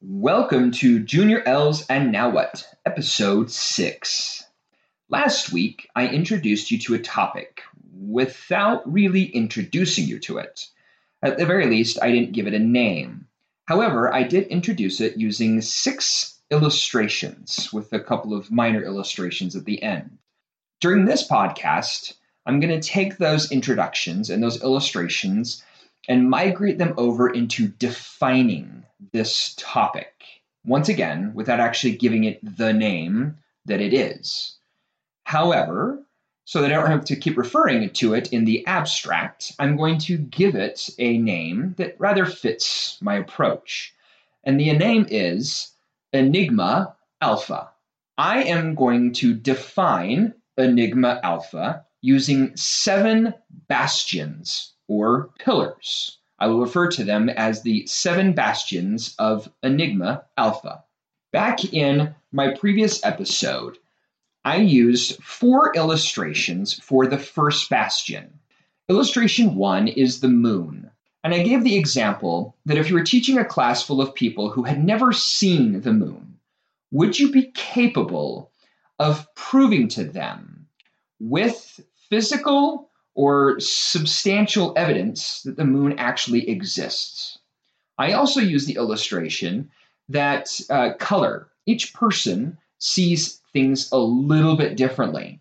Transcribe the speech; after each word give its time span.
Welcome 0.00 0.70
to 0.74 1.00
Junior 1.00 1.42
L's 1.44 1.84
and 1.88 2.12
Now 2.12 2.30
What, 2.30 2.72
episode 2.86 3.50
6. 3.50 4.44
Last 5.08 5.52
week, 5.52 5.88
I 5.96 6.06
introduced 6.06 6.70
you 6.70 6.78
to 6.78 6.94
a 6.94 7.00
topic 7.00 7.62
without 7.92 8.90
really 8.90 9.24
introducing 9.24 10.06
you 10.06 10.20
to 10.20 10.38
it. 10.38 10.68
At 11.20 11.36
the 11.36 11.46
very 11.46 11.66
least, 11.66 11.98
I 12.00 12.12
didn't 12.12 12.30
give 12.30 12.46
it 12.46 12.54
a 12.54 12.60
name. 12.60 13.26
However, 13.64 14.14
I 14.14 14.22
did 14.22 14.46
introduce 14.46 15.00
it 15.00 15.16
using 15.16 15.60
six 15.62 16.38
illustrations 16.48 17.72
with 17.72 17.92
a 17.92 17.98
couple 17.98 18.34
of 18.34 18.52
minor 18.52 18.84
illustrations 18.84 19.56
at 19.56 19.64
the 19.64 19.82
end. 19.82 20.18
During 20.80 21.06
this 21.06 21.26
podcast, 21.26 22.14
I'm 22.46 22.60
going 22.60 22.80
to 22.80 22.88
take 22.88 23.18
those 23.18 23.50
introductions 23.50 24.30
and 24.30 24.40
those 24.40 24.62
illustrations 24.62 25.64
and 26.08 26.28
migrate 26.28 26.78
them 26.78 26.94
over 26.96 27.28
into 27.28 27.68
defining 27.68 28.82
this 29.12 29.54
topic. 29.58 30.14
Once 30.64 30.88
again, 30.88 31.32
without 31.34 31.60
actually 31.60 31.94
giving 31.94 32.24
it 32.24 32.40
the 32.56 32.72
name 32.72 33.36
that 33.66 33.80
it 33.80 33.92
is. 33.92 34.56
However, 35.24 36.02
so 36.46 36.62
that 36.62 36.72
I 36.72 36.76
don't 36.76 36.90
have 36.90 37.04
to 37.04 37.16
keep 37.16 37.36
referring 37.36 37.90
to 37.90 38.14
it 38.14 38.32
in 38.32 38.46
the 38.46 38.66
abstract, 38.66 39.52
I'm 39.58 39.76
going 39.76 39.98
to 39.98 40.16
give 40.16 40.54
it 40.54 40.88
a 40.98 41.18
name 41.18 41.74
that 41.76 41.96
rather 41.98 42.24
fits 42.24 42.96
my 43.02 43.16
approach. 43.16 43.94
And 44.44 44.58
the 44.58 44.72
name 44.72 45.06
is 45.10 45.70
Enigma 46.14 46.96
Alpha. 47.20 47.68
I 48.16 48.44
am 48.44 48.74
going 48.74 49.12
to 49.14 49.34
define 49.34 50.32
Enigma 50.56 51.20
Alpha 51.22 51.84
using 52.00 52.56
seven 52.56 53.34
bastions 53.68 54.72
or 54.88 55.30
pillars. 55.38 56.18
I 56.38 56.46
will 56.48 56.60
refer 56.60 56.88
to 56.88 57.04
them 57.04 57.28
as 57.28 57.62
the 57.62 57.86
seven 57.86 58.32
bastions 58.32 59.14
of 59.18 59.50
Enigma 59.62 60.24
Alpha. 60.36 60.84
Back 61.32 61.72
in 61.72 62.14
my 62.32 62.54
previous 62.54 63.04
episode, 63.04 63.78
I 64.44 64.56
used 64.56 65.22
four 65.22 65.72
illustrations 65.76 66.74
for 66.74 67.06
the 67.06 67.18
first 67.18 67.68
bastion. 67.68 68.38
Illustration 68.88 69.56
one 69.56 69.88
is 69.88 70.20
the 70.20 70.28
moon. 70.28 70.90
And 71.22 71.34
I 71.34 71.42
gave 71.42 71.64
the 71.64 71.76
example 71.76 72.56
that 72.64 72.78
if 72.78 72.88
you 72.88 72.94
were 72.94 73.04
teaching 73.04 73.36
a 73.36 73.44
class 73.44 73.82
full 73.82 74.00
of 74.00 74.14
people 74.14 74.50
who 74.50 74.62
had 74.62 74.82
never 74.82 75.12
seen 75.12 75.80
the 75.80 75.92
moon, 75.92 76.38
would 76.90 77.18
you 77.18 77.30
be 77.30 77.50
capable 77.54 78.50
of 78.98 79.26
proving 79.34 79.88
to 79.88 80.04
them 80.04 80.68
with 81.20 81.80
physical 82.08 82.87
or 83.18 83.58
substantial 83.58 84.72
evidence 84.76 85.42
that 85.42 85.56
the 85.56 85.64
moon 85.64 85.98
actually 85.98 86.48
exists. 86.48 87.36
I 87.98 88.12
also 88.12 88.40
use 88.40 88.64
the 88.64 88.76
illustration 88.76 89.72
that 90.08 90.48
uh, 90.70 90.92
color, 91.00 91.48
each 91.66 91.92
person 91.94 92.58
sees 92.78 93.40
things 93.52 93.90
a 93.90 93.98
little 93.98 94.56
bit 94.56 94.76
differently. 94.76 95.40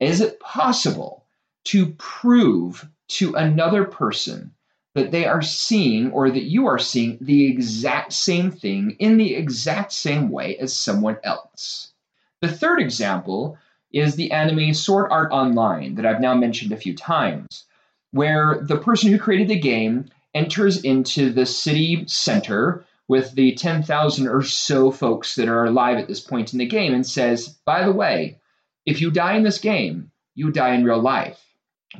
Is 0.00 0.22
it 0.22 0.40
possible 0.40 1.26
to 1.64 1.90
prove 1.98 2.88
to 3.08 3.34
another 3.34 3.84
person 3.84 4.52
that 4.94 5.10
they 5.10 5.26
are 5.26 5.42
seeing 5.42 6.12
or 6.12 6.30
that 6.30 6.44
you 6.44 6.68
are 6.68 6.78
seeing 6.78 7.18
the 7.20 7.44
exact 7.50 8.14
same 8.14 8.50
thing 8.50 8.96
in 8.98 9.18
the 9.18 9.34
exact 9.34 9.92
same 9.92 10.30
way 10.30 10.56
as 10.56 10.74
someone 10.74 11.18
else? 11.22 11.92
The 12.40 12.50
third 12.50 12.80
example 12.80 13.58
is 13.92 14.16
the 14.16 14.32
anime 14.32 14.74
Sword 14.74 15.10
Art 15.10 15.32
Online 15.32 15.96
that 15.96 16.06
I've 16.06 16.20
now 16.20 16.34
mentioned 16.34 16.72
a 16.72 16.76
few 16.76 16.94
times, 16.94 17.64
where 18.12 18.60
the 18.62 18.78
person 18.78 19.10
who 19.10 19.18
created 19.18 19.48
the 19.48 19.58
game 19.58 20.06
enters 20.34 20.82
into 20.82 21.32
the 21.32 21.46
city 21.46 22.04
center 22.06 22.84
with 23.08 23.32
the 23.32 23.54
10,000 23.54 24.28
or 24.28 24.42
so 24.42 24.92
folks 24.92 25.34
that 25.34 25.48
are 25.48 25.64
alive 25.64 25.98
at 25.98 26.06
this 26.06 26.20
point 26.20 26.52
in 26.52 26.60
the 26.60 26.66
game 26.66 26.94
and 26.94 27.04
says, 27.04 27.48
by 27.66 27.84
the 27.84 27.92
way, 27.92 28.38
if 28.86 29.00
you 29.00 29.10
die 29.10 29.34
in 29.34 29.42
this 29.42 29.58
game, 29.58 30.12
you 30.36 30.52
die 30.52 30.74
in 30.74 30.84
real 30.84 31.00
life. 31.00 31.44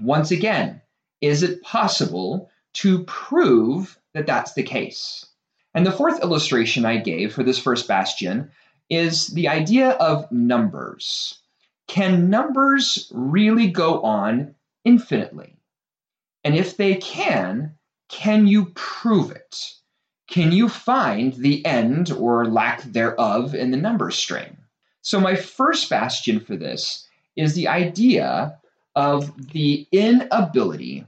Once 0.01 0.31
again, 0.31 0.81
is 1.21 1.43
it 1.43 1.63
possible 1.63 2.49
to 2.75 3.03
prove 3.05 3.99
that 4.15 4.27
that's 4.27 4.53
the 4.53 4.63
case? 4.63 5.27
And 5.75 5.85
the 5.85 5.93
fourth 5.93 6.23
illustration 6.23 6.85
I 6.85 6.99
gave 6.99 7.35
for 7.35 7.43
this 7.43 7.59
first 7.59 7.89
bastion 7.89 8.53
is 8.89 9.29
the 9.29 9.49
idea 9.49 9.91
of 9.91 10.31
numbers. 10.31 11.40
Can 11.91 12.31
numbers 12.31 13.11
really 13.13 13.67
go 13.67 14.01
on 14.03 14.55
infinitely? 14.85 15.57
And 16.45 16.55
if 16.55 16.77
they 16.77 16.95
can, 16.95 17.75
can 18.09 18.47
you 18.47 18.67
prove 18.77 19.33
it? 19.33 19.75
Can 20.29 20.53
you 20.53 20.69
find 20.69 21.33
the 21.35 21.67
end 21.67 22.13
or 22.13 22.47
lack 22.47 22.85
thereof 22.85 23.57
in 23.57 23.73
the 23.73 23.77
number 23.77 24.13
string? 24.13 24.57
So, 25.03 25.19
my 25.19 25.35
first 25.35 25.91
bastion 25.91 26.39
for 26.39 26.55
this 26.55 27.09
is 27.35 27.55
the 27.55 27.67
idea 27.67 28.61
of 28.95 29.51
the 29.51 29.85
inability 29.91 31.07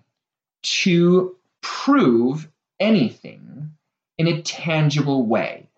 to 0.63 1.37
prove 1.61 2.49
anything 2.81 3.71
in 4.19 4.27
a 4.27 4.43
tangible 4.43 5.27
way. 5.27 5.69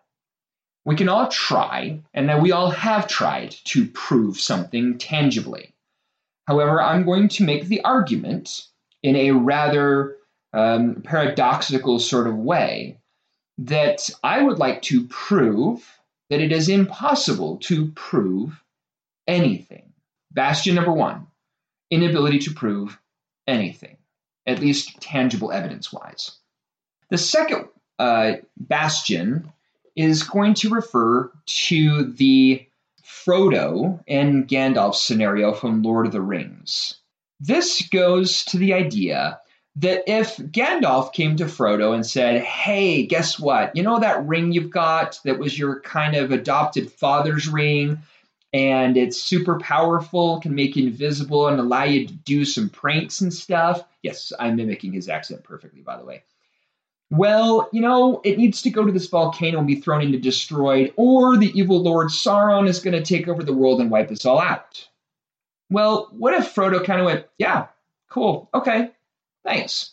We 0.85 0.97
can 0.97 1.09
all 1.09 1.29
try, 1.29 2.01
and 2.13 2.29
that 2.29 2.43
we 2.43 2.53
all 2.53 2.71
have 2.71 3.09
tried 3.09 3.53
to 3.65 3.87
prove 3.87 4.39
something 4.39 4.99
tangibly. 4.99 5.73
However, 6.47 6.81
I'm 6.81 7.05
going 7.05 7.29
to 7.29 7.45
make 7.45 7.67
the 7.67 7.83
argument 7.83 8.67
in 9.03 9.17
a 9.17 9.31
rather 9.33 10.17
um, 10.53 11.03
paradoxical 11.03 11.99
sort 11.99 12.27
of 12.27 12.37
way 12.37 12.99
that 13.59 14.11
I 14.23 14.43
would 14.43 14.59
like 14.59 14.83
to 14.83 15.07
prove 15.07 16.01
that 16.31 16.41
it 16.41 16.53
is 16.53 16.69
impossible 16.69 17.59
to 17.59 17.93
prove 17.93 18.63
anything. 19.27 19.93
Bastion 20.33 20.75
number 20.75 20.93
one 20.93 21.27
inability 21.91 22.41
to 22.41 22.51
prove 22.53 22.99
anything, 23.47 23.97
at 24.47 24.59
least 24.59 25.01
tangible 25.01 25.53
evidence 25.53 25.93
wise. 25.93 26.39
The 27.11 27.19
second 27.19 27.69
uh, 27.99 28.33
bastion 28.57 29.53
is 29.97 30.23
going 30.23 30.55
to 30.55 30.71
refer 30.71 31.31
to 31.47 32.05
the 32.05 32.67
Frodo 33.05 34.03
and 34.09 34.49
Gandalf 34.49 34.95
scenario 34.95 35.53
from 35.53 35.83
Lord 35.83 36.07
of 36.07 36.13
the 36.13 36.21
Rings. 36.21 36.97
This 37.41 37.87
goes 37.89 38.45
to 38.47 38.59
the 38.59 38.75
idea 38.75 39.41
that 39.77 40.05
if 40.07 40.37
Gandalf 40.37 41.13
came 41.13 41.37
to 41.37 41.45
Frodo 41.45 41.95
and 41.95 42.07
said, 42.07 42.43
Hey, 42.43 43.07
guess 43.07 43.39
what? 43.39 43.75
You 43.75 43.83
know 43.83 43.99
that 43.99 44.27
ring 44.27 44.53
you've 44.53 44.71
got 44.71 45.21
that 45.25 45.39
was 45.39 45.59
your 45.59 45.81
kind 45.81 46.15
of 46.15 46.33
adopted 46.33 46.93
father's 46.93 47.49
ring, 47.49 47.99
and 48.53 48.97
it's 48.97 49.17
super 49.17 49.59
powerful, 49.59 50.41
can 50.41 50.55
make 50.55 50.77
you 50.77 50.87
invisible, 50.87 51.49
and 51.49 51.59
allow 51.59 51.85
you 51.85 52.07
to 52.07 52.15
do 52.15 52.45
some 52.45 52.69
pranks 52.69 53.21
and 53.21 53.35
stuff? 53.35 53.83
Yes, 54.03 54.33
I'm 54.39 54.57
mimicking 54.57 54.93
his 54.93 55.09
accent 55.09 55.43
perfectly, 55.43 55.81
by 55.81 55.97
the 55.97 56.05
way 56.05 56.23
well, 57.11 57.69
you 57.73 57.81
know, 57.81 58.21
it 58.25 58.39
needs 58.39 58.63
to 58.63 58.71
go 58.71 58.85
to 58.85 58.93
this 58.93 59.09
volcano 59.09 59.59
and 59.59 59.67
be 59.67 59.81
thrown 59.81 60.03
into 60.03 60.19
destroyed, 60.19 60.93
or 60.97 61.37
the 61.37 61.57
evil 61.59 61.83
Lord 61.83 62.09
Sauron 62.09 62.69
is 62.69 62.81
going 62.81 62.95
to 62.95 63.03
take 63.03 63.29
over 63.29 63.43
the 63.43 63.53
world 63.53 63.81
and 63.81 63.91
wipe 63.91 64.11
us 64.11 64.25
all 64.25 64.41
out. 64.41 64.89
Well, 65.71 66.09
what 66.13 66.35
if 66.35 66.55
Frodo 66.55 66.85
kind 66.85 67.01
of 67.01 67.07
went, 67.07 67.27
yeah, 67.39 67.69
cool, 68.11 68.49
okay, 68.55 68.91
thanks, 69.45 69.93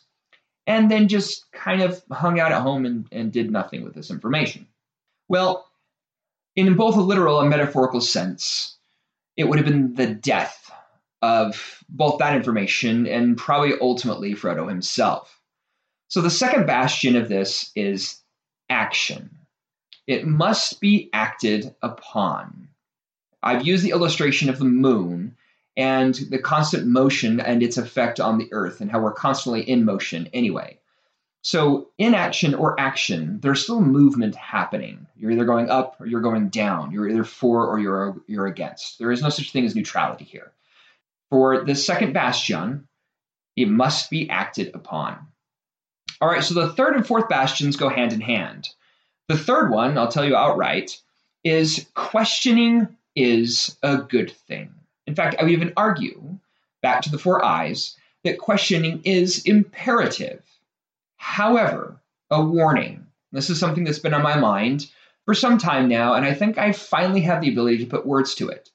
and 0.67 0.89
then 0.89 1.07
just 1.07 1.51
kind 1.51 1.81
of 1.81 2.01
hung 2.11 2.39
out 2.39 2.51
at 2.51 2.61
home 2.61 2.85
and, 2.85 3.07
and 3.11 3.31
did 3.31 3.51
nothing 3.51 3.83
with 3.83 3.93
this 3.93 4.11
information? 4.11 4.67
Well, 5.27 5.67
in 6.55 6.75
both 6.75 6.95
a 6.95 7.01
literal 7.01 7.39
and 7.39 7.49
metaphorical 7.49 8.01
sense, 8.01 8.77
it 9.37 9.45
would 9.45 9.57
have 9.57 9.65
been 9.65 9.95
the 9.95 10.07
death 10.07 10.71
of 11.21 11.83
both 11.89 12.19
that 12.19 12.35
information 12.35 13.07
and 13.07 13.37
probably 13.37 13.73
ultimately 13.79 14.33
Frodo 14.33 14.67
himself. 14.67 15.40
So 16.11 16.19
the 16.19 16.29
second 16.29 16.65
bastion 16.67 17.15
of 17.15 17.29
this 17.29 17.71
is 17.73 18.19
action. 18.69 19.29
It 20.07 20.27
must 20.27 20.81
be 20.81 21.09
acted 21.13 21.73
upon. 21.81 22.67
I've 23.41 23.65
used 23.65 23.81
the 23.81 23.91
illustration 23.91 24.49
of 24.49 24.59
the 24.59 24.65
moon 24.65 25.37
and 25.77 26.13
the 26.13 26.37
constant 26.37 26.85
motion 26.85 27.39
and 27.39 27.63
its 27.63 27.77
effect 27.77 28.19
on 28.19 28.37
the 28.37 28.49
earth 28.51 28.81
and 28.81 28.91
how 28.91 28.99
we're 28.99 29.13
constantly 29.13 29.61
in 29.61 29.85
motion 29.85 30.27
anyway. 30.33 30.79
So, 31.43 31.87
inaction 31.97 32.55
or 32.55 32.77
action, 32.77 33.39
there's 33.39 33.63
still 33.63 33.79
movement 33.79 34.35
happening. 34.35 35.07
You're 35.15 35.31
either 35.31 35.45
going 35.45 35.69
up 35.69 35.95
or 36.01 36.07
you're 36.07 36.19
going 36.19 36.49
down. 36.49 36.91
You're 36.91 37.07
either 37.07 37.23
for 37.23 37.67
or 37.67 37.79
you're, 37.79 38.21
you're 38.27 38.47
against. 38.47 38.99
There 38.99 39.13
is 39.13 39.21
no 39.21 39.29
such 39.29 39.53
thing 39.53 39.65
as 39.65 39.77
neutrality 39.77 40.25
here. 40.25 40.51
For 41.29 41.63
the 41.63 41.73
second 41.73 42.11
bastion, 42.11 42.89
it 43.55 43.69
must 43.69 44.09
be 44.09 44.29
acted 44.29 44.71
upon. 44.73 45.30
All 46.21 46.29
right, 46.29 46.43
so 46.43 46.53
the 46.53 46.71
third 46.73 46.95
and 46.95 47.05
fourth 47.05 47.27
bastions 47.27 47.75
go 47.75 47.89
hand 47.89 48.13
in 48.13 48.21
hand. 48.21 48.69
The 49.27 49.37
third 49.37 49.71
one, 49.71 49.97
I'll 49.97 50.07
tell 50.07 50.23
you 50.23 50.35
outright, 50.35 51.01
is 51.43 51.87
questioning 51.95 52.95
is 53.15 53.77
a 53.81 53.97
good 53.97 54.31
thing. 54.31 54.71
In 55.07 55.15
fact, 55.15 55.35
I 55.39 55.43
would 55.43 55.51
even 55.51 55.73
argue, 55.75 56.37
back 56.81 57.01
to 57.01 57.11
the 57.11 57.17
four 57.17 57.43
eyes, 57.43 57.97
that 58.23 58.37
questioning 58.37 59.01
is 59.03 59.43
imperative. 59.45 60.43
However, 61.17 61.99
a 62.29 62.43
warning 62.43 63.07
this 63.31 63.49
is 63.49 63.59
something 63.59 63.83
that's 63.83 63.99
been 63.99 64.13
on 64.13 64.23
my 64.23 64.37
mind 64.37 64.87
for 65.25 65.33
some 65.33 65.57
time 65.57 65.87
now, 65.87 66.13
and 66.13 66.25
I 66.25 66.33
think 66.33 66.57
I 66.57 66.73
finally 66.73 67.21
have 67.21 67.41
the 67.41 67.49
ability 67.49 67.77
to 67.79 67.89
put 67.89 68.05
words 68.05 68.35
to 68.35 68.49
it. 68.49 68.69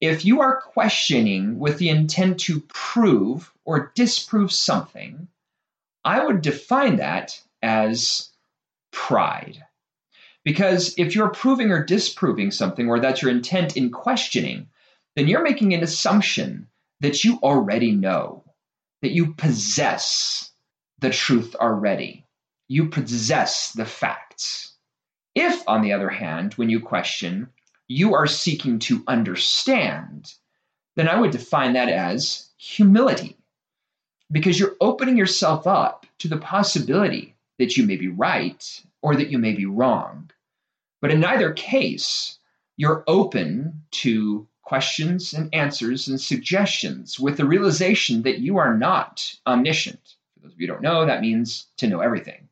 If 0.00 0.24
you 0.24 0.40
are 0.40 0.60
questioning 0.60 1.58
with 1.58 1.78
the 1.78 1.88
intent 1.88 2.38
to 2.40 2.60
prove 2.60 3.52
or 3.64 3.90
disprove 3.94 4.52
something, 4.52 5.26
I 6.06 6.24
would 6.24 6.40
define 6.40 6.96
that 6.96 7.42
as 7.62 8.30
pride. 8.92 9.62
Because 10.44 10.94
if 10.96 11.16
you're 11.16 11.30
proving 11.30 11.72
or 11.72 11.84
disproving 11.84 12.52
something, 12.52 12.88
or 12.88 13.00
that's 13.00 13.20
your 13.20 13.32
intent 13.32 13.76
in 13.76 13.90
questioning, 13.90 14.68
then 15.16 15.26
you're 15.26 15.42
making 15.42 15.74
an 15.74 15.82
assumption 15.82 16.68
that 17.00 17.24
you 17.24 17.40
already 17.42 17.90
know, 17.90 18.44
that 19.02 19.10
you 19.10 19.34
possess 19.34 20.52
the 21.00 21.10
truth 21.10 21.56
already. 21.56 22.24
You 22.68 22.88
possess 22.88 23.72
the 23.72 23.84
facts. 23.84 24.74
If, 25.34 25.62
on 25.66 25.82
the 25.82 25.92
other 25.92 26.08
hand, 26.08 26.54
when 26.54 26.70
you 26.70 26.80
question, 26.80 27.48
you 27.88 28.14
are 28.14 28.28
seeking 28.28 28.78
to 28.80 29.02
understand, 29.08 30.32
then 30.94 31.08
I 31.08 31.20
would 31.20 31.32
define 31.32 31.72
that 31.72 31.88
as 31.88 32.48
humility. 32.56 33.36
Because 34.30 34.58
you're 34.58 34.76
opening 34.80 35.16
yourself 35.16 35.66
up 35.66 36.06
to 36.18 36.28
the 36.28 36.36
possibility 36.36 37.36
that 37.58 37.76
you 37.76 37.86
may 37.86 37.96
be 37.96 38.08
right 38.08 38.82
or 39.02 39.14
that 39.16 39.30
you 39.30 39.38
may 39.38 39.52
be 39.52 39.66
wrong. 39.66 40.30
But 41.00 41.10
in 41.10 41.20
neither 41.20 41.52
case, 41.52 42.38
you're 42.76 43.04
open 43.06 43.82
to 43.92 44.48
questions 44.62 45.32
and 45.32 45.54
answers 45.54 46.08
and 46.08 46.20
suggestions 46.20 47.20
with 47.20 47.36
the 47.36 47.46
realization 47.46 48.22
that 48.22 48.40
you 48.40 48.56
are 48.58 48.76
not 48.76 49.32
omniscient. 49.46 50.16
For 50.34 50.40
those 50.40 50.52
of 50.52 50.60
you 50.60 50.66
who 50.66 50.72
don't 50.72 50.82
know, 50.82 51.06
that 51.06 51.20
means 51.20 51.66
to 51.76 51.86
know 51.86 52.00
everything. 52.00 52.48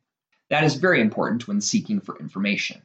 That 0.50 0.62
is 0.62 0.76
very 0.76 1.00
important 1.00 1.49
when 1.49 1.61
seeking 1.61 2.00
for 2.00 2.17
information. 2.19 2.82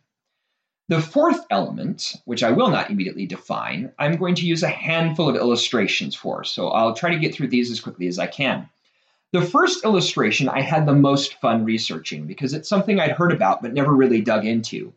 The 0.88 1.00
fourth 1.00 1.46
element, 1.52 2.16
which 2.26 2.42
I 2.42 2.50
will 2.50 2.70
not 2.70 2.90
immediately 2.90 3.28
define, 3.28 3.92
I'm 4.00 4.16
going 4.16 4.34
to 4.36 4.48
use 4.48 4.64
a 4.64 4.70
handful 4.70 5.30
of 5.30 5.36
illustrations 5.36 6.16
for, 6.16 6.44
so 6.44 6.70
I'll 6.70 6.96
try 6.96 7.12
to 7.12 7.20
get 7.20 7.36
through 7.36 7.50
these 7.50 7.70
as 7.70 7.80
quickly 7.80 8.08
as 8.08 8.18
I 8.18 8.26
can. 8.26 8.68
The 9.32 9.42
first 9.42 9.86
illustration 9.86 10.50
I 10.50 10.62
had 10.62 10.86
the 10.86 10.94
most 10.94 11.36
fun 11.36 11.64
researching 11.64 12.26
because 12.26 12.54
it's 12.54 12.70
something 12.70 13.00
I'd 13.00 13.12
heard 13.12 13.32
about 13.32 13.62
but 13.62 13.74
never 13.74 13.94
really 13.94 14.22
dug 14.22 14.46
into 14.46 14.94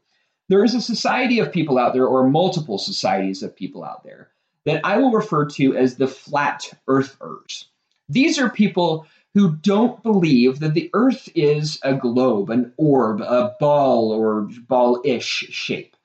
there 0.53 0.65
is 0.65 0.75
a 0.75 0.83
society 0.83 1.39
of 1.39 1.51
people 1.51 1.79
out 1.79 1.95
there, 1.95 2.07
or 2.07 2.29
multiple 2.29 2.77
societies 2.77 3.43
of 3.43 3.57
people 3.57 3.85
out 3.85 4.05
there, 4.05 4.29
that 4.67 4.85
I 4.85 4.99
will 4.99 5.11
refer 5.11 5.47
to 5.47 5.77
as 5.77 5.97
the 5.97 6.07
flat 6.07 6.71
earthers. 6.89 7.69
These 8.09 8.39
are 8.39 8.51
people 8.51 9.07
who 9.33 9.57
don't 9.57 10.03
believe 10.03 10.61
that 10.61 10.75
the 10.75 10.91
earth 10.93 11.29
is 11.35 11.79
a 11.83 11.95
globe, 11.95 12.51
an 12.51 12.75
orb, 12.77 13.23
a 13.23 13.57
ball 13.61 14.13
or 14.13 14.43
ball 14.69 15.01
ish 15.05 15.47
shape, 15.49 15.97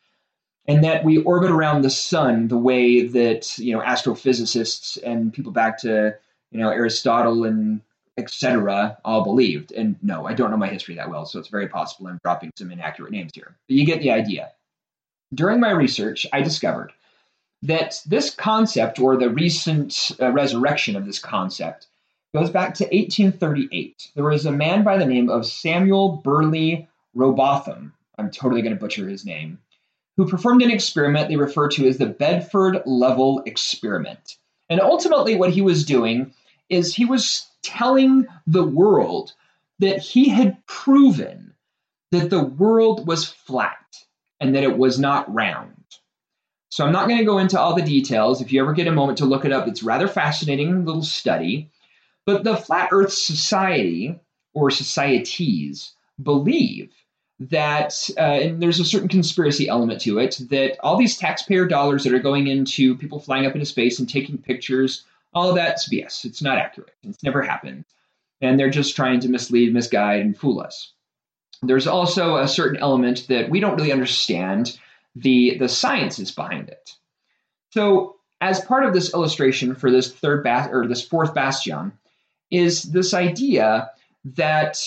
and 0.65 0.81
that 0.83 1.03
we 1.03 1.17
orbit 1.17 1.51
around 1.51 1.81
the 1.81 1.89
sun 1.89 2.47
the 2.47 2.57
way 2.57 3.05
that 3.05 3.57
you 3.57 3.73
know 3.73 3.81
astrophysicists 3.81 4.97
and 5.03 5.33
people 5.33 5.51
back 5.51 5.77
to 5.79 6.15
you 6.51 6.59
know 6.59 6.69
Aristotle 6.69 7.43
and 7.43 7.81
etc., 8.17 8.97
all 9.05 9.23
believed. 9.23 9.71
And 9.71 9.95
no, 10.01 10.27
I 10.27 10.33
don't 10.33 10.51
know 10.51 10.57
my 10.57 10.67
history 10.67 10.95
that 10.95 11.09
well, 11.09 11.25
so 11.25 11.39
it's 11.39 11.49
very 11.49 11.67
possible 11.67 12.07
I'm 12.07 12.19
dropping 12.23 12.51
some 12.57 12.71
inaccurate 12.71 13.11
names 13.11 13.31
here. 13.33 13.55
But 13.67 13.75
you 13.75 13.85
get 13.85 14.01
the 14.01 14.11
idea. 14.11 14.51
During 15.33 15.59
my 15.59 15.71
research, 15.71 16.25
I 16.33 16.41
discovered 16.41 16.93
that 17.63 18.01
this 18.05 18.33
concept, 18.33 18.99
or 18.99 19.17
the 19.17 19.29
recent 19.29 20.11
uh, 20.19 20.31
resurrection 20.31 20.95
of 20.95 21.05
this 21.05 21.19
concept, 21.19 21.87
goes 22.33 22.49
back 22.49 22.73
to 22.75 22.83
1838. 22.85 24.11
There 24.15 24.23
was 24.23 24.45
a 24.45 24.51
man 24.51 24.83
by 24.83 24.97
the 24.97 25.05
name 25.05 25.29
of 25.29 25.45
Samuel 25.45 26.21
Birley 26.23 26.87
Rowbotham. 27.15 27.93
I'm 28.17 28.31
totally 28.31 28.61
going 28.61 28.73
to 28.73 28.79
butcher 28.79 29.07
his 29.07 29.25
name. 29.25 29.59
Who 30.17 30.27
performed 30.27 30.61
an 30.63 30.71
experiment 30.71 31.29
they 31.29 31.35
refer 31.35 31.67
to 31.69 31.87
as 31.87 31.97
the 31.97 32.07
Bedford 32.07 32.81
Level 32.85 33.43
Experiment. 33.45 34.37
And 34.69 34.81
ultimately, 34.81 35.35
what 35.35 35.51
he 35.51 35.61
was 35.61 35.85
doing 35.85 36.33
is 36.69 36.93
he 36.93 37.05
was 37.05 37.47
telling 37.67 38.27
the 38.45 38.63
world 38.63 39.33
that 39.79 39.99
he 39.99 40.29
had 40.29 40.65
proven 40.65 41.53
that 42.11 42.29
the 42.29 42.43
world 42.43 43.05
was 43.05 43.25
flat 43.25 43.77
and 44.39 44.55
that 44.55 44.63
it 44.63 44.77
was 44.77 44.97
not 44.97 45.31
round. 45.33 45.73
So 46.69 46.85
I'm 46.85 46.93
not 46.93 47.07
going 47.07 47.19
to 47.19 47.25
go 47.25 47.37
into 47.37 47.59
all 47.59 47.75
the 47.75 47.81
details. 47.81 48.41
If 48.41 48.51
you 48.51 48.61
ever 48.61 48.73
get 48.73 48.87
a 48.87 48.91
moment 48.91 49.17
to 49.19 49.25
look 49.25 49.45
it 49.45 49.51
up, 49.51 49.67
it's 49.67 49.83
rather 49.83 50.07
fascinating 50.07 50.85
little 50.85 51.03
study. 51.03 51.69
But 52.25 52.43
the 52.43 52.57
Flat 52.57 52.89
Earth 52.91 53.13
Society 53.13 54.19
or 54.53 54.69
societies 54.69 55.93
believe 56.21 56.91
that, 57.39 58.09
uh, 58.17 58.21
and 58.21 58.61
there's 58.61 58.79
a 58.79 58.85
certain 58.85 59.07
conspiracy 59.07 59.67
element 59.69 60.01
to 60.01 60.19
it, 60.19 60.39
that 60.49 60.77
all 60.81 60.97
these 60.97 61.17
taxpayer 61.17 61.65
dollars 61.65 62.03
that 62.03 62.13
are 62.13 62.19
going 62.19 62.47
into 62.47 62.97
people 62.97 63.19
flying 63.19 63.45
up 63.45 63.53
into 63.53 63.65
space 63.65 63.99
and 63.99 64.09
taking 64.09 64.37
pictures 64.37 65.03
all 65.33 65.49
of 65.49 65.55
that's 65.55 65.89
BS. 65.89 66.25
It's 66.25 66.41
not 66.41 66.57
accurate. 66.57 66.95
It's 67.03 67.23
never 67.23 67.41
happened. 67.41 67.85
And 68.41 68.59
they're 68.59 68.69
just 68.69 68.95
trying 68.95 69.19
to 69.21 69.29
mislead, 69.29 69.73
misguide, 69.73 70.21
and 70.21 70.37
fool 70.37 70.59
us. 70.59 70.93
There's 71.61 71.87
also 71.87 72.37
a 72.37 72.47
certain 72.47 72.79
element 72.79 73.27
that 73.29 73.49
we 73.49 73.59
don't 73.59 73.75
really 73.75 73.91
understand 73.91 74.77
the, 75.15 75.57
the 75.57 75.69
sciences 75.69 76.31
behind 76.31 76.69
it. 76.69 76.91
So, 77.71 78.15
as 78.39 78.61
part 78.61 78.85
of 78.85 78.93
this 78.93 79.13
illustration 79.13 79.73
for 79.73 79.89
this 79.89 80.11
third 80.13 80.43
ba- 80.43 80.69
or 80.71 80.87
this 80.87 81.05
fourth 81.05 81.33
bastion, 81.33 81.91
is 82.51 82.83
this 82.83 83.15
idea 83.15 83.89
that 84.23 84.77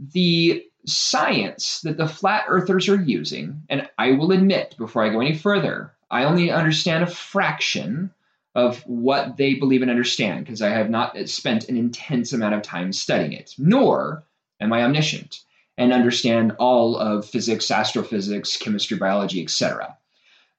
the 0.00 0.64
science 0.86 1.80
that 1.82 1.96
the 1.96 2.08
flat 2.08 2.44
earthers 2.48 2.88
are 2.88 3.00
using, 3.00 3.62
and 3.68 3.88
I 3.98 4.12
will 4.12 4.32
admit 4.32 4.74
before 4.76 5.04
I 5.04 5.10
go 5.10 5.20
any 5.20 5.36
further, 5.36 5.92
I 6.10 6.24
only 6.24 6.50
understand 6.50 7.04
a 7.04 7.06
fraction 7.06 8.12
of 8.54 8.82
what 8.86 9.36
they 9.36 9.54
believe 9.54 9.82
and 9.82 9.90
understand 9.90 10.44
because 10.44 10.62
I 10.62 10.70
have 10.70 10.90
not 10.90 11.16
spent 11.28 11.68
an 11.68 11.76
intense 11.76 12.32
amount 12.32 12.54
of 12.54 12.62
time 12.62 12.92
studying 12.92 13.32
it, 13.32 13.54
nor 13.58 14.24
am 14.60 14.72
I 14.72 14.82
omniscient 14.82 15.40
and 15.78 15.92
understand 15.92 16.52
all 16.58 16.96
of 16.96 17.28
physics, 17.28 17.70
astrophysics, 17.70 18.56
chemistry, 18.56 18.98
biology, 18.98 19.42
etc. 19.42 19.96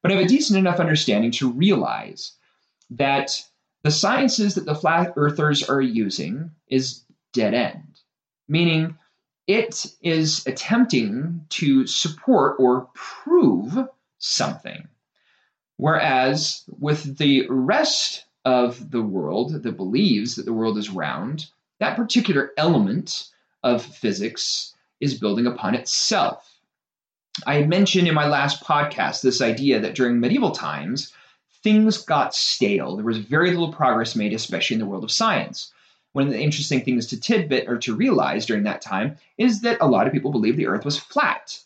But 0.01 0.11
I 0.11 0.15
have 0.15 0.25
a 0.25 0.27
decent 0.27 0.57
enough 0.57 0.79
understanding 0.79 1.31
to 1.31 1.51
realize 1.51 2.33
that 2.91 3.43
the 3.83 3.91
sciences 3.91 4.55
that 4.55 4.65
the 4.65 4.75
flat 4.75 5.13
earthers 5.15 5.67
are 5.67 5.81
using 5.81 6.51
is 6.67 7.03
dead 7.33 7.53
end, 7.53 7.99
meaning 8.47 8.97
it 9.47 9.85
is 10.01 10.45
attempting 10.47 11.45
to 11.49 11.85
support 11.87 12.55
or 12.59 12.89
prove 12.94 13.77
something. 14.17 14.87
Whereas 15.81 16.64
with 16.80 17.18
the 17.18 17.47
rest 17.50 18.26
of 18.45 18.92
the 18.92 19.02
world 19.02 19.64
that 19.64 19.78
believes 19.78 20.35
that 20.35 20.45
the 20.45 20.54
world 20.54 20.78
is 20.78 20.92
round, 20.92 21.47
that 21.80 21.95
particular 21.95 22.52
element 22.56 23.30
of 23.64 23.83
physics 23.83 24.76
is 25.00 25.18
building 25.18 25.47
upon 25.47 25.73
itself. 25.73 26.59
I 27.47 27.64
mentioned 27.64 28.07
in 28.07 28.14
my 28.14 28.28
last 28.28 28.64
podcast 28.64 29.23
this 29.23 29.42
idea 29.42 29.80
that 29.80 29.95
during 29.95 30.19
medieval 30.19 30.52
times, 30.52 31.14
things 31.64 31.97
got 31.97 32.35
stale. 32.35 32.95
There 32.95 33.04
was 33.04 33.18
very 33.18 33.50
little 33.50 33.73
progress 33.73 34.16
made, 34.16 34.33
especially 34.33 34.76
in 34.76 34.81
the 34.81 34.85
world 34.85 35.04
of 35.04 35.11
science. 35.11 35.73
One 36.11 36.28
of 36.28 36.31
the 36.31 36.40
interesting 36.40 36.81
things 36.81 37.07
to 37.07 37.19
tidbit 37.19 37.68
or 37.68 37.80
to 37.80 37.95
realize 37.95 38.45
during 38.45 38.66
that 38.66 38.83
time 38.83 39.18
is 39.40 39.61
that 39.61 39.81
a 39.81 39.88
lot 39.88 40.06
of 40.06 40.14
people 40.14 40.31
believed 40.31 40.57
the 40.59 40.68
earth 40.68 40.85
was 40.85 41.00
flat. 41.00 41.59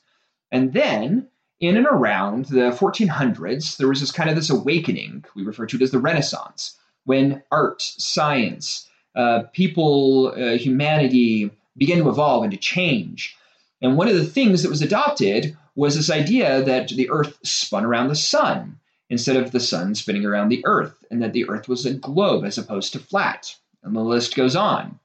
And 0.53 0.72
then 0.72 1.27
in 1.59 1.77
and 1.77 1.88
around 1.88 2.45
the 2.45 2.71
1400s, 2.71 3.77
there 3.77 3.88
was 3.88 4.01
this 4.01 4.12
kind 4.12 4.29
of 4.29 4.35
this 4.35 4.50
awakening 4.50 5.24
we 5.35 5.43
refer 5.43 5.65
to 5.65 5.77
it 5.77 5.81
as 5.81 5.91
the 5.91 6.00
Renaissance, 6.00 6.77
when 7.05 7.41
art, 7.51 7.81
science, 7.81 8.88
uh, 9.15 9.43
people, 9.53 10.33
uh, 10.35 10.57
humanity 10.57 11.51
began 11.77 12.00
to 12.00 12.09
evolve 12.09 12.43
and 12.43 12.51
to 12.51 12.57
change. 12.57 13.35
And 13.81 13.97
one 13.97 14.07
of 14.07 14.15
the 14.15 14.25
things 14.25 14.63
that 14.63 14.69
was 14.69 14.81
adopted 14.81 15.55
was 15.75 15.95
this 15.95 16.09
idea 16.09 16.63
that 16.63 16.89
the 16.89 17.09
Earth 17.09 17.38
spun 17.43 17.85
around 17.85 18.07
the 18.07 18.15
sun 18.15 18.79
instead 19.09 19.38
of 19.38 19.51
the 19.51 19.59
sun 19.59 19.93
spinning 19.93 20.25
around 20.25 20.50
the 20.50 20.65
Earth, 20.65 21.03
and 21.12 21.21
that 21.21 21.33
the 21.33 21.47
Earth 21.47 21.67
was 21.67 21.85
a 21.85 21.93
globe 21.93 22.43
as 22.43 22.57
opposed 22.57 22.93
to 22.93 23.00
flat. 23.00 23.55
And 23.83 23.95
the 23.95 24.01
list 24.01 24.35
goes 24.35 24.55
on. 24.55 25.00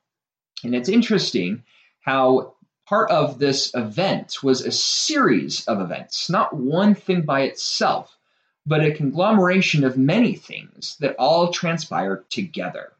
And 0.64 0.75
it's 0.75 0.88
interesting 0.88 1.62
how 2.00 2.54
part 2.90 3.09
of 3.09 3.38
this 3.38 3.70
event 3.75 4.42
was 4.42 4.62
a 4.62 4.73
series 4.73 5.64
of 5.66 5.80
events, 5.80 6.28
not 6.28 6.52
one 6.52 6.92
thing 6.92 7.23
by 7.23 7.42
itself, 7.42 8.18
but 8.66 8.85
a 8.85 8.92
conglomeration 8.92 9.85
of 9.85 9.97
many 9.97 10.35
things 10.35 10.97
that 10.99 11.14
all 11.16 11.52
transpired 11.52 12.28
together. 12.30 12.92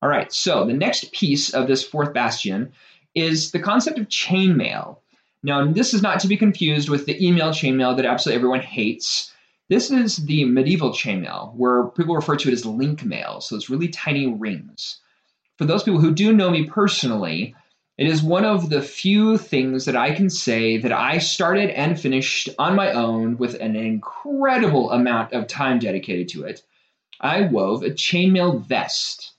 All 0.00 0.08
right, 0.08 0.32
so 0.32 0.64
the 0.64 0.72
next 0.72 1.12
piece 1.12 1.52
of 1.52 1.68
this 1.68 1.84
fourth 1.84 2.14
bastion 2.14 2.72
is 3.14 3.50
the 3.50 3.60
concept 3.60 3.98
of 3.98 4.08
chainmail. 4.08 4.96
Now, 5.42 5.70
this 5.70 5.92
is 5.92 6.00
not 6.00 6.20
to 6.20 6.28
be 6.28 6.38
confused 6.38 6.88
with 6.88 7.04
the 7.04 7.22
email 7.24 7.50
chainmail 7.50 7.96
that 7.96 8.06
absolutely 8.06 8.36
everyone 8.36 8.62
hates. 8.62 9.30
This 9.68 9.90
is 9.90 10.16
the 10.16 10.46
medieval 10.46 10.92
chainmail, 10.92 11.54
where 11.54 11.88
people 11.88 12.14
refer 12.14 12.36
to 12.36 12.48
it 12.48 12.54
as 12.54 12.64
link 12.64 13.04
mail, 13.04 13.42
so 13.42 13.56
it's 13.56 13.68
really 13.68 13.88
tiny 13.88 14.26
rings. 14.26 15.00
For 15.58 15.66
those 15.66 15.82
people 15.82 16.00
who 16.00 16.14
do 16.14 16.32
know 16.32 16.48
me 16.48 16.64
personally, 16.64 17.54
It 17.98 18.06
is 18.06 18.22
one 18.22 18.46
of 18.46 18.70
the 18.70 18.80
few 18.80 19.36
things 19.36 19.84
that 19.84 19.96
I 19.96 20.14
can 20.14 20.30
say 20.30 20.78
that 20.78 20.92
I 20.92 21.18
started 21.18 21.68
and 21.70 22.00
finished 22.00 22.48
on 22.58 22.74
my 22.74 22.90
own 22.90 23.36
with 23.36 23.54
an 23.60 23.76
incredible 23.76 24.90
amount 24.90 25.34
of 25.34 25.46
time 25.46 25.78
dedicated 25.78 26.28
to 26.30 26.44
it. 26.44 26.62
I 27.20 27.42
wove 27.42 27.82
a 27.82 27.90
chainmail 27.90 28.64
vest. 28.64 29.32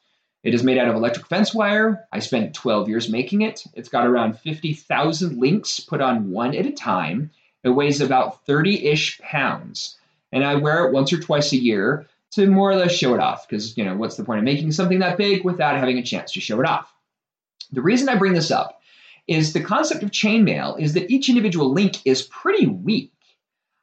It 0.43 0.53
is 0.53 0.63
made 0.63 0.77
out 0.77 0.87
of 0.87 0.95
electric 0.95 1.25
fence 1.25 1.51
wire. 1.53 2.05
I 2.13 2.19
spent 2.19 2.53
12 2.53 2.89
years 2.89 3.09
making 3.09 3.41
it. 3.41 3.63
It's 3.73 3.89
got 3.89 4.05
around 4.05 4.37
50,000 4.37 5.39
links 5.39 5.79
put 5.79 5.99
on 5.99 6.29
one 6.29 6.55
at 6.55 6.67
a 6.67 6.71
time. 6.71 7.31
It 7.63 7.69
weighs 7.69 8.01
about 8.01 8.45
30 8.45 8.85
ish 8.85 9.19
pounds. 9.19 9.97
And 10.31 10.43
I 10.43 10.55
wear 10.55 10.85
it 10.85 10.93
once 10.93 11.11
or 11.11 11.19
twice 11.19 11.53
a 11.53 11.57
year 11.57 12.05
to 12.33 12.45
more 12.45 12.69
or 12.69 12.75
less 12.75 12.91
show 12.91 13.15
it 13.15 13.19
off 13.19 13.47
because, 13.47 13.75
you 13.75 13.83
know, 13.83 13.95
what's 13.95 14.15
the 14.15 14.23
point 14.23 14.39
of 14.39 14.45
making 14.45 14.73
something 14.73 14.99
that 14.99 15.17
big 15.17 15.43
without 15.43 15.77
having 15.77 15.97
a 15.97 16.03
chance 16.03 16.31
to 16.33 16.39
show 16.39 16.59
it 16.59 16.67
off? 16.67 16.92
The 17.73 17.81
reason 17.81 18.07
I 18.07 18.15
bring 18.15 18.33
this 18.33 18.51
up 18.51 18.79
is 19.27 19.51
the 19.51 19.63
concept 19.63 20.03
of 20.03 20.11
chainmail 20.11 20.79
is 20.79 20.93
that 20.93 21.09
each 21.09 21.27
individual 21.27 21.73
link 21.73 22.05
is 22.05 22.21
pretty 22.21 22.67
weak. 22.67 23.11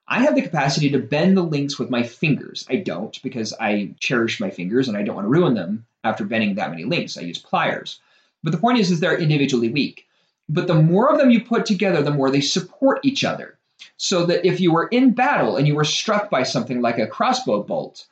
I 0.06 0.22
have 0.22 0.36
the 0.36 0.42
capacity 0.42 0.90
to 0.90 1.00
bend 1.00 1.36
the 1.36 1.42
links 1.42 1.76
with 1.76 1.90
my 1.90 2.04
fingers. 2.04 2.64
I 2.70 2.76
don't 2.76 3.20
because 3.22 3.52
I 3.58 3.94
cherish 3.98 4.38
my 4.38 4.50
fingers 4.50 4.86
and 4.86 4.96
I 4.96 5.02
don't 5.02 5.16
want 5.16 5.24
to 5.24 5.30
ruin 5.30 5.54
them 5.54 5.86
after 6.04 6.24
bending 6.24 6.54
that 6.54 6.70
many 6.70 6.84
links. 6.84 7.18
I 7.18 7.22
use 7.22 7.38
pliers. 7.38 7.98
But 8.44 8.52
the 8.52 8.58
point 8.58 8.78
is, 8.78 8.92
is 8.92 9.00
they're 9.00 9.18
individually 9.18 9.70
weak. 9.70 10.06
But 10.48 10.68
the 10.68 10.74
more 10.74 11.10
of 11.10 11.18
them 11.18 11.30
you 11.30 11.44
put 11.44 11.66
together, 11.66 12.00
the 12.00 12.12
more 12.12 12.30
they 12.30 12.40
support 12.40 13.00
each 13.02 13.24
other. 13.24 13.58
So 13.96 14.26
that 14.26 14.46
if 14.46 14.60
you 14.60 14.72
were 14.72 14.86
in 14.86 15.14
battle 15.14 15.56
and 15.56 15.66
you 15.66 15.74
were 15.74 15.84
struck 15.84 16.30
by 16.30 16.44
something 16.44 16.80
like 16.80 16.98
a 16.98 17.08
crossbow 17.08 17.64
bolt, 17.64 18.06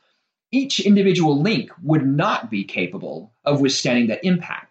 each 0.51 0.81
individual 0.81 1.41
link 1.41 1.71
would 1.81 2.05
not 2.05 2.49
be 2.49 2.65
capable 2.65 3.31
of 3.45 3.61
withstanding 3.61 4.07
that 4.07 4.25
impact. 4.25 4.68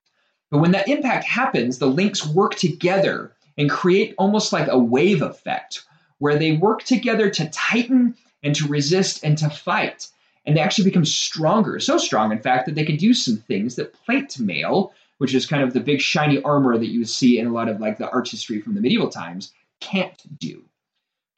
But 0.51 0.59
when 0.59 0.73
that 0.73 0.89
impact 0.89 1.25
happens, 1.25 1.79
the 1.79 1.87
links 1.87 2.27
work 2.27 2.55
together 2.55 3.33
and 3.59 3.69
create 3.69 4.15
almost 4.17 4.53
like 4.53 4.69
a 4.69 4.79
wave 4.79 5.23
effect 5.23 5.85
where 6.19 6.39
they 6.39 6.53
work 6.53 6.83
together 6.85 7.31
to 7.31 7.49
tighten 7.51 8.15
and 8.43 8.55
to 8.55 8.69
resist 8.69 9.23
and 9.25 9.37
to 9.39 9.51
fight. 9.51 10.09
And 10.47 10.57
they 10.57 10.61
actually 10.61 10.85
become 10.85 11.05
stronger, 11.05 11.79
so 11.79 11.99
strong, 11.99 12.33
in 12.33 12.39
fact, 12.39 12.67
that 12.67 12.75
they 12.75 12.85
can 12.85 12.97
do 12.97 13.13
some 13.13 13.37
things 13.37 13.77
that 13.77 13.93
plate 13.93 14.39
mail, 14.39 14.95
which 15.19 15.35
is 15.35 15.45
kind 15.45 15.63
of 15.63 15.75
the 15.75 15.81
big 15.81 16.01
shiny 16.01 16.41
armor 16.43 16.79
that 16.79 16.89
you 16.89 17.05
see 17.05 17.39
in 17.39 17.47
a 17.47 17.53
lot 17.53 17.69
of 17.69 17.81
like 17.81 17.99
the 17.99 18.11
artistry 18.11 18.61
from 18.61 18.75
the 18.75 18.81
medieval 18.81 19.11
times, 19.11 19.53
can't 19.81 20.39
do. 20.39 20.65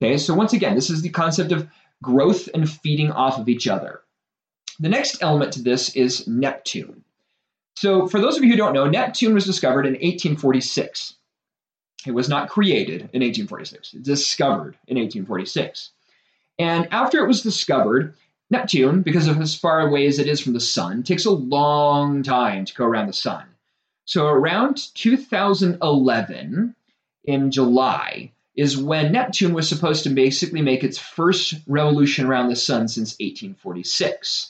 Okay, 0.00 0.16
so 0.16 0.34
once 0.34 0.52
again, 0.52 0.74
this 0.74 0.90
is 0.90 1.02
the 1.02 1.08
concept 1.08 1.50
of 1.52 1.68
growth 2.02 2.48
and 2.54 2.70
feeding 2.70 3.10
off 3.10 3.38
of 3.38 3.48
each 3.48 3.66
other. 3.66 4.00
The 4.78 4.88
next 4.88 5.22
element 5.22 5.52
to 5.54 5.62
this 5.62 5.94
is 5.96 6.26
Neptune. 6.26 7.04
So, 7.80 8.06
for 8.06 8.20
those 8.20 8.36
of 8.36 8.44
you 8.44 8.50
who 8.50 8.58
don't 8.58 8.74
know, 8.74 8.90
Neptune 8.90 9.32
was 9.32 9.46
discovered 9.46 9.86
in 9.86 9.94
1846. 9.94 11.14
It 12.06 12.10
was 12.10 12.28
not 12.28 12.50
created 12.50 13.08
in 13.14 13.22
1846, 13.22 13.94
it 13.94 14.02
discovered 14.02 14.76
in 14.86 14.98
1846. 14.98 15.92
And 16.58 16.92
after 16.92 17.24
it 17.24 17.26
was 17.26 17.42
discovered, 17.42 18.16
Neptune, 18.50 19.00
because 19.00 19.28
of 19.28 19.40
as 19.40 19.54
far 19.54 19.80
away 19.80 20.06
as 20.06 20.18
it 20.18 20.26
is 20.26 20.42
from 20.42 20.52
the 20.52 20.60
sun, 20.60 21.02
takes 21.02 21.24
a 21.24 21.30
long 21.30 22.22
time 22.22 22.66
to 22.66 22.74
go 22.74 22.84
around 22.84 23.06
the 23.06 23.14
sun. 23.14 23.46
So, 24.04 24.26
around 24.26 24.94
2011, 24.94 26.74
in 27.24 27.50
July, 27.50 28.32
is 28.56 28.76
when 28.76 29.12
Neptune 29.12 29.54
was 29.54 29.70
supposed 29.70 30.02
to 30.02 30.10
basically 30.10 30.60
make 30.60 30.84
its 30.84 30.98
first 30.98 31.54
revolution 31.66 32.26
around 32.26 32.50
the 32.50 32.56
sun 32.56 32.88
since 32.88 33.12
1846. 33.12 34.49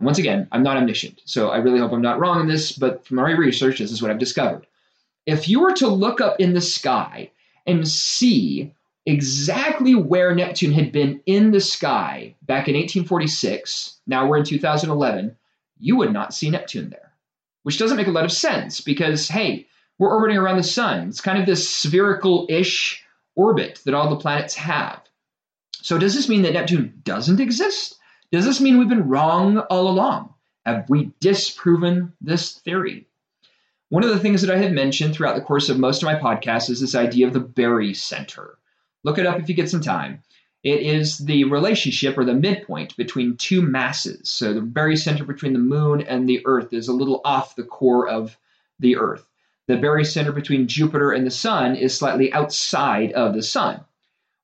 Once 0.00 0.18
again, 0.18 0.48
I'm 0.50 0.62
not 0.62 0.78
omniscient, 0.78 1.20
so 1.24 1.50
I 1.50 1.58
really 1.58 1.78
hope 1.78 1.92
I'm 1.92 2.00
not 2.00 2.18
wrong 2.18 2.40
in 2.40 2.48
this, 2.48 2.72
but 2.72 3.06
from 3.06 3.18
my 3.18 3.32
research, 3.32 3.78
this 3.78 3.92
is 3.92 4.00
what 4.00 4.10
I've 4.10 4.18
discovered. 4.18 4.66
If 5.26 5.48
you 5.48 5.60
were 5.60 5.74
to 5.74 5.88
look 5.88 6.20
up 6.20 6.40
in 6.40 6.54
the 6.54 6.60
sky 6.60 7.30
and 7.66 7.86
see 7.86 8.72
exactly 9.04 9.94
where 9.94 10.34
Neptune 10.34 10.72
had 10.72 10.90
been 10.90 11.20
in 11.26 11.50
the 11.50 11.60
sky 11.60 12.34
back 12.42 12.68
in 12.68 12.74
1846, 12.74 14.00
now 14.06 14.26
we're 14.26 14.38
in 14.38 14.44
2011, 14.44 15.36
you 15.78 15.96
would 15.96 16.12
not 16.12 16.32
see 16.32 16.48
Neptune 16.48 16.88
there, 16.88 17.12
which 17.62 17.78
doesn't 17.78 17.96
make 17.96 18.06
a 18.06 18.12
lot 18.12 18.24
of 18.24 18.32
sense 18.32 18.80
because, 18.80 19.28
hey, 19.28 19.66
we're 19.98 20.14
orbiting 20.14 20.38
around 20.38 20.56
the 20.56 20.62
sun. 20.62 21.08
It's 21.08 21.20
kind 21.20 21.38
of 21.38 21.44
this 21.44 21.68
spherical 21.68 22.46
ish 22.48 23.04
orbit 23.36 23.80
that 23.84 23.94
all 23.94 24.08
the 24.08 24.16
planets 24.16 24.54
have. 24.54 25.02
So, 25.72 25.98
does 25.98 26.14
this 26.14 26.28
mean 26.28 26.42
that 26.42 26.54
Neptune 26.54 27.00
doesn't 27.04 27.40
exist? 27.40 27.96
Does 28.32 28.44
this 28.44 28.60
mean 28.60 28.78
we've 28.78 28.88
been 28.88 29.08
wrong 29.08 29.58
all 29.58 29.88
along? 29.88 30.34
Have 30.64 30.88
we 30.88 31.10
disproven 31.18 32.12
this 32.20 32.52
theory? 32.52 33.08
One 33.88 34.04
of 34.04 34.10
the 34.10 34.20
things 34.20 34.42
that 34.42 34.54
I 34.54 34.58
have 34.58 34.70
mentioned 34.70 35.14
throughout 35.14 35.34
the 35.34 35.42
course 35.42 35.68
of 35.68 35.80
most 35.80 36.00
of 36.00 36.06
my 36.06 36.14
podcasts 36.14 36.70
is 36.70 36.80
this 36.80 36.94
idea 36.94 37.26
of 37.26 37.32
the 37.32 37.40
barycenter. 37.40 38.50
Look 39.02 39.18
it 39.18 39.26
up 39.26 39.40
if 39.40 39.48
you 39.48 39.54
get 39.56 39.68
some 39.68 39.80
time. 39.80 40.22
It 40.62 40.80
is 40.82 41.18
the 41.18 41.42
relationship 41.44 42.16
or 42.16 42.24
the 42.24 42.34
midpoint 42.34 42.96
between 42.96 43.36
two 43.36 43.62
masses. 43.62 44.28
So 44.28 44.52
the 44.52 44.60
barycenter 44.60 45.26
between 45.26 45.54
the 45.54 45.58
moon 45.58 46.02
and 46.02 46.28
the 46.28 46.42
Earth 46.44 46.72
is 46.72 46.86
a 46.86 46.92
little 46.92 47.20
off 47.24 47.56
the 47.56 47.64
core 47.64 48.06
of 48.06 48.36
the 48.78 48.96
Earth. 48.96 49.26
The 49.66 49.74
barycenter 49.74 50.34
between 50.34 50.68
Jupiter 50.68 51.10
and 51.10 51.26
the 51.26 51.30
Sun 51.32 51.74
is 51.74 51.96
slightly 51.96 52.32
outside 52.32 53.10
of 53.12 53.34
the 53.34 53.42
Sun. 53.42 53.80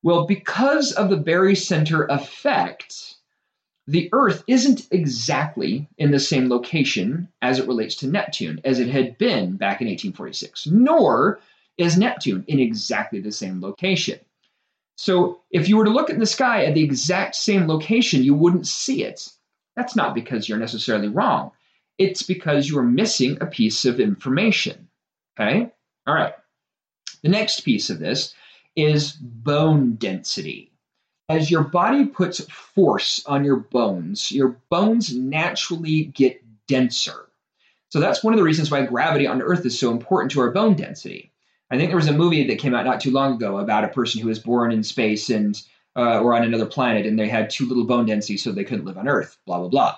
Well, 0.02 0.26
because 0.26 0.90
of 0.92 1.08
the 1.08 1.18
barycenter 1.18 2.08
effect, 2.08 3.15
the 3.86 4.08
Earth 4.12 4.42
isn't 4.48 4.88
exactly 4.90 5.88
in 5.96 6.10
the 6.10 6.18
same 6.18 6.48
location 6.48 7.28
as 7.40 7.58
it 7.58 7.68
relates 7.68 7.94
to 7.96 8.08
Neptune 8.08 8.60
as 8.64 8.80
it 8.80 8.88
had 8.88 9.16
been 9.16 9.56
back 9.56 9.80
in 9.80 9.86
1846, 9.86 10.66
nor 10.66 11.38
is 11.78 11.96
Neptune 11.96 12.44
in 12.48 12.58
exactly 12.58 13.20
the 13.20 13.30
same 13.30 13.60
location. 13.60 14.18
So 14.96 15.42
if 15.50 15.68
you 15.68 15.76
were 15.76 15.84
to 15.84 15.90
look 15.90 16.10
in 16.10 16.18
the 16.18 16.26
sky 16.26 16.64
at 16.64 16.74
the 16.74 16.82
exact 16.82 17.36
same 17.36 17.68
location, 17.68 18.24
you 18.24 18.34
wouldn't 18.34 18.66
see 18.66 19.04
it. 19.04 19.28
That's 19.76 19.94
not 19.94 20.14
because 20.14 20.48
you're 20.48 20.58
necessarily 20.58 21.08
wrong. 21.08 21.52
It's 21.98 22.22
because 22.22 22.68
you 22.68 22.78
are 22.78 22.84
missing 22.84 23.38
a 23.40 23.46
piece 23.46 23.84
of 23.84 24.00
information. 24.00 24.88
Okay? 25.38 25.70
All 26.06 26.14
right. 26.14 26.34
The 27.22 27.28
next 27.28 27.60
piece 27.60 27.90
of 27.90 27.98
this 27.98 28.34
is 28.74 29.12
bone 29.12 29.94
density 29.94 30.72
as 31.28 31.50
your 31.50 31.64
body 31.64 32.06
puts 32.06 32.40
force 32.50 33.24
on 33.26 33.44
your 33.44 33.56
bones, 33.56 34.30
your 34.30 34.56
bones 34.70 35.14
naturally 35.14 36.04
get 36.04 36.42
denser. 36.68 37.26
So 37.88 38.00
that's 38.00 38.22
one 38.22 38.32
of 38.32 38.38
the 38.38 38.44
reasons 38.44 38.70
why 38.70 38.84
gravity 38.86 39.26
on 39.26 39.42
Earth 39.42 39.64
is 39.64 39.78
so 39.78 39.90
important 39.90 40.30
to 40.32 40.40
our 40.40 40.50
bone 40.50 40.74
density. 40.74 41.32
I 41.70 41.76
think 41.76 41.90
there 41.90 41.96
was 41.96 42.08
a 42.08 42.12
movie 42.12 42.46
that 42.46 42.58
came 42.58 42.74
out 42.74 42.84
not 42.84 43.00
too 43.00 43.10
long 43.10 43.34
ago 43.34 43.58
about 43.58 43.84
a 43.84 43.88
person 43.88 44.20
who 44.20 44.28
was 44.28 44.38
born 44.38 44.70
in 44.70 44.82
space 44.82 45.30
and 45.30 45.60
uh, 45.96 46.20
or 46.20 46.34
on 46.34 46.44
another 46.44 46.66
planet, 46.66 47.06
and 47.06 47.18
they 47.18 47.28
had 47.28 47.48
too 47.48 47.66
little 47.66 47.86
bone 47.86 48.06
density, 48.06 48.36
so 48.36 48.52
they 48.52 48.64
couldn't 48.64 48.84
live 48.84 48.98
on 48.98 49.08
Earth. 49.08 49.38
Blah 49.46 49.60
blah 49.60 49.68
blah. 49.68 49.96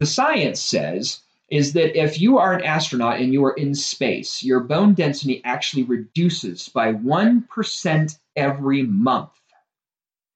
The 0.00 0.06
science 0.06 0.60
says 0.60 1.20
is 1.48 1.74
that 1.74 1.98
if 1.98 2.20
you 2.20 2.38
are 2.38 2.52
an 2.52 2.64
astronaut 2.64 3.20
and 3.20 3.32
you 3.32 3.44
are 3.44 3.52
in 3.52 3.74
space, 3.74 4.42
your 4.42 4.60
bone 4.60 4.94
density 4.94 5.40
actually 5.44 5.84
reduces 5.84 6.68
by 6.68 6.92
one 6.92 7.42
percent 7.42 8.18
every 8.36 8.82
month. 8.82 9.30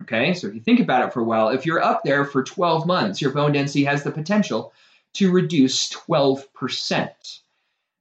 Okay, 0.02 0.34
so 0.34 0.46
if 0.46 0.54
you 0.54 0.60
think 0.60 0.80
about 0.80 1.06
it 1.06 1.12
for 1.12 1.20
a 1.20 1.24
while, 1.24 1.48
if 1.48 1.66
you're 1.66 1.82
up 1.82 2.02
there 2.04 2.24
for 2.24 2.42
12 2.42 2.86
months, 2.86 3.20
your 3.20 3.32
bone 3.32 3.52
density 3.52 3.84
has 3.84 4.02
the 4.04 4.10
potential 4.10 4.72
to 5.14 5.32
reduce 5.32 5.90
12%. 5.90 7.40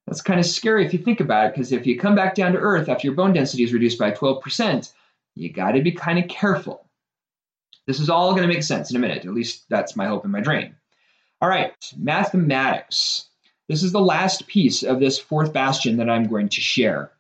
That's 0.06 0.22
kind 0.22 0.40
of 0.40 0.46
scary 0.46 0.86
if 0.86 0.94
you 0.94 1.00
think 1.00 1.20
about 1.20 1.48
it, 1.48 1.54
because 1.54 1.72
if 1.72 1.88
you 1.88 1.98
come 1.98 2.14
back 2.14 2.36
down 2.36 2.52
to 2.52 2.60
Earth 2.60 2.90
after 2.90 3.08
your 3.08 3.16
bone 3.16 3.34
density 3.34 3.64
is 3.64 3.74
reduced 3.74 3.98
by 3.98 4.12
12%, 4.12 4.92
you 5.36 5.52
got 5.52 5.72
to 5.72 5.82
be 5.82 5.92
kind 5.92 6.20
of 6.20 6.28
careful. 6.28 6.86
This 7.88 8.00
is 8.00 8.10
all 8.10 8.32
going 8.32 8.48
to 8.48 8.54
make 8.54 8.64
sense 8.64 8.90
in 8.90 8.98
a 8.98 9.00
minute. 9.00 9.26
At 9.26 9.34
least 9.34 9.66
that's 9.70 9.96
my 9.96 10.08
hope 10.08 10.24
and 10.24 10.34
my 10.34 10.42
dream. 10.42 10.76
All 11.42 11.50
right, 11.50 11.74
mathematics. 11.98 13.28
This 13.68 13.84
is 13.84 13.92
the 13.92 14.00
last 14.00 14.48
piece 14.48 14.84
of 14.84 15.00
this 15.00 15.18
fourth 15.18 15.54
bastion 15.54 15.98
that 15.98 16.10
I'm 16.10 16.28
going 16.28 16.50
to 16.50 16.62
share. 16.62 17.12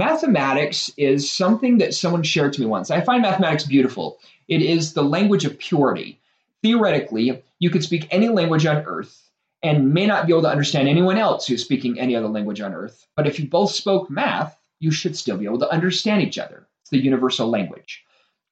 Mathematics 0.00 0.90
is 0.96 1.30
something 1.30 1.76
that 1.76 1.92
someone 1.92 2.22
shared 2.22 2.54
to 2.54 2.60
me 2.62 2.66
once. 2.66 2.90
I 2.90 3.02
find 3.02 3.20
mathematics 3.20 3.64
beautiful. 3.64 4.18
It 4.48 4.62
is 4.62 4.94
the 4.94 5.04
language 5.04 5.44
of 5.44 5.58
purity. 5.58 6.18
Theoretically, 6.62 7.42
you 7.58 7.68
could 7.68 7.84
speak 7.84 8.08
any 8.10 8.30
language 8.30 8.64
on 8.64 8.78
earth 8.86 9.28
and 9.62 9.92
may 9.92 10.06
not 10.06 10.26
be 10.26 10.32
able 10.32 10.40
to 10.40 10.48
understand 10.48 10.88
anyone 10.88 11.18
else 11.18 11.46
who's 11.46 11.62
speaking 11.62 12.00
any 12.00 12.16
other 12.16 12.28
language 12.28 12.62
on 12.62 12.72
earth. 12.72 13.06
But 13.14 13.26
if 13.26 13.38
you 13.38 13.46
both 13.46 13.72
spoke 13.72 14.08
math, 14.08 14.56
you 14.78 14.90
should 14.90 15.18
still 15.18 15.36
be 15.36 15.44
able 15.44 15.58
to 15.58 15.70
understand 15.70 16.22
each 16.22 16.38
other. 16.38 16.66
It's 16.80 16.88
the 16.88 17.04
universal 17.04 17.50
language. 17.50 18.02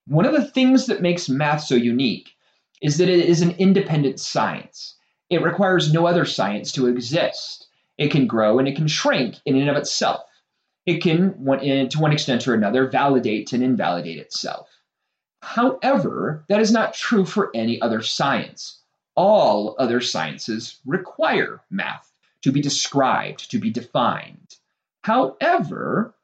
One 0.06 0.26
of 0.26 0.34
the 0.34 0.44
things 0.44 0.84
that 0.84 1.00
makes 1.00 1.30
math 1.30 1.62
so 1.62 1.76
unique 1.76 2.28
is 2.82 2.98
that 2.98 3.08
it 3.08 3.24
is 3.24 3.40
an 3.40 3.52
independent 3.52 4.20
science. 4.20 4.96
It 5.30 5.42
requires 5.42 5.94
no 5.94 6.06
other 6.06 6.26
science 6.26 6.72
to 6.72 6.88
exist. 6.88 7.68
It 7.96 8.10
can 8.10 8.26
grow 8.26 8.58
and 8.58 8.68
it 8.68 8.76
can 8.76 8.86
shrink 8.86 9.36
in 9.46 9.56
and 9.56 9.70
of 9.70 9.76
itself 9.76 10.27
it 10.88 11.02
can, 11.02 11.34
to 11.90 11.98
one 11.98 12.12
extent 12.12 12.48
or 12.48 12.54
another, 12.54 12.88
validate 12.88 13.52
and 13.52 13.62
invalidate 13.62 14.18
itself. 14.18 14.70
However, 15.42 16.46
that 16.48 16.60
is 16.60 16.72
not 16.72 16.94
true 16.94 17.26
for 17.26 17.50
any 17.54 17.78
other 17.82 18.00
science. 18.00 18.80
All 19.14 19.76
other 19.78 20.00
sciences 20.00 20.78
require 20.86 21.60
math 21.68 22.10
to 22.40 22.52
be 22.52 22.62
described, 22.62 23.50
to 23.50 23.58
be 23.58 23.70
defined. 23.70 24.56
However, 25.02 26.14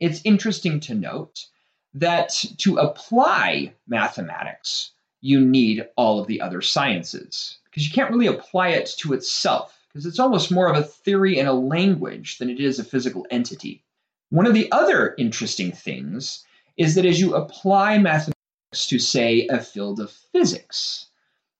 it's 0.00 0.20
interesting 0.24 0.80
to 0.80 0.94
note 0.94 1.46
that 1.94 2.28
to 2.58 2.76
apply 2.76 3.72
mathematics, 3.88 4.90
you 5.22 5.40
need 5.40 5.88
all 5.96 6.20
of 6.20 6.26
the 6.26 6.42
other 6.42 6.60
sciences 6.60 7.58
because 7.64 7.86
you 7.86 7.92
can't 7.94 8.10
really 8.10 8.26
apply 8.26 8.68
it 8.68 8.90
to 8.98 9.14
itself 9.14 9.80
because 9.88 10.04
it's 10.04 10.18
almost 10.18 10.50
more 10.50 10.68
of 10.70 10.76
a 10.76 10.82
theory 10.82 11.38
and 11.38 11.48
a 11.48 11.54
language 11.54 12.36
than 12.36 12.50
it 12.50 12.60
is 12.60 12.78
a 12.78 12.84
physical 12.84 13.26
entity. 13.30 13.82
One 14.30 14.46
of 14.46 14.54
the 14.54 14.70
other 14.70 15.14
interesting 15.18 15.72
things 15.72 16.44
is 16.76 16.94
that 16.94 17.04
as 17.04 17.20
you 17.20 17.34
apply 17.34 17.98
mathematics 17.98 18.86
to, 18.86 18.98
say, 19.00 19.48
a 19.48 19.58
field 19.60 19.98
of 19.98 20.10
physics, 20.10 21.06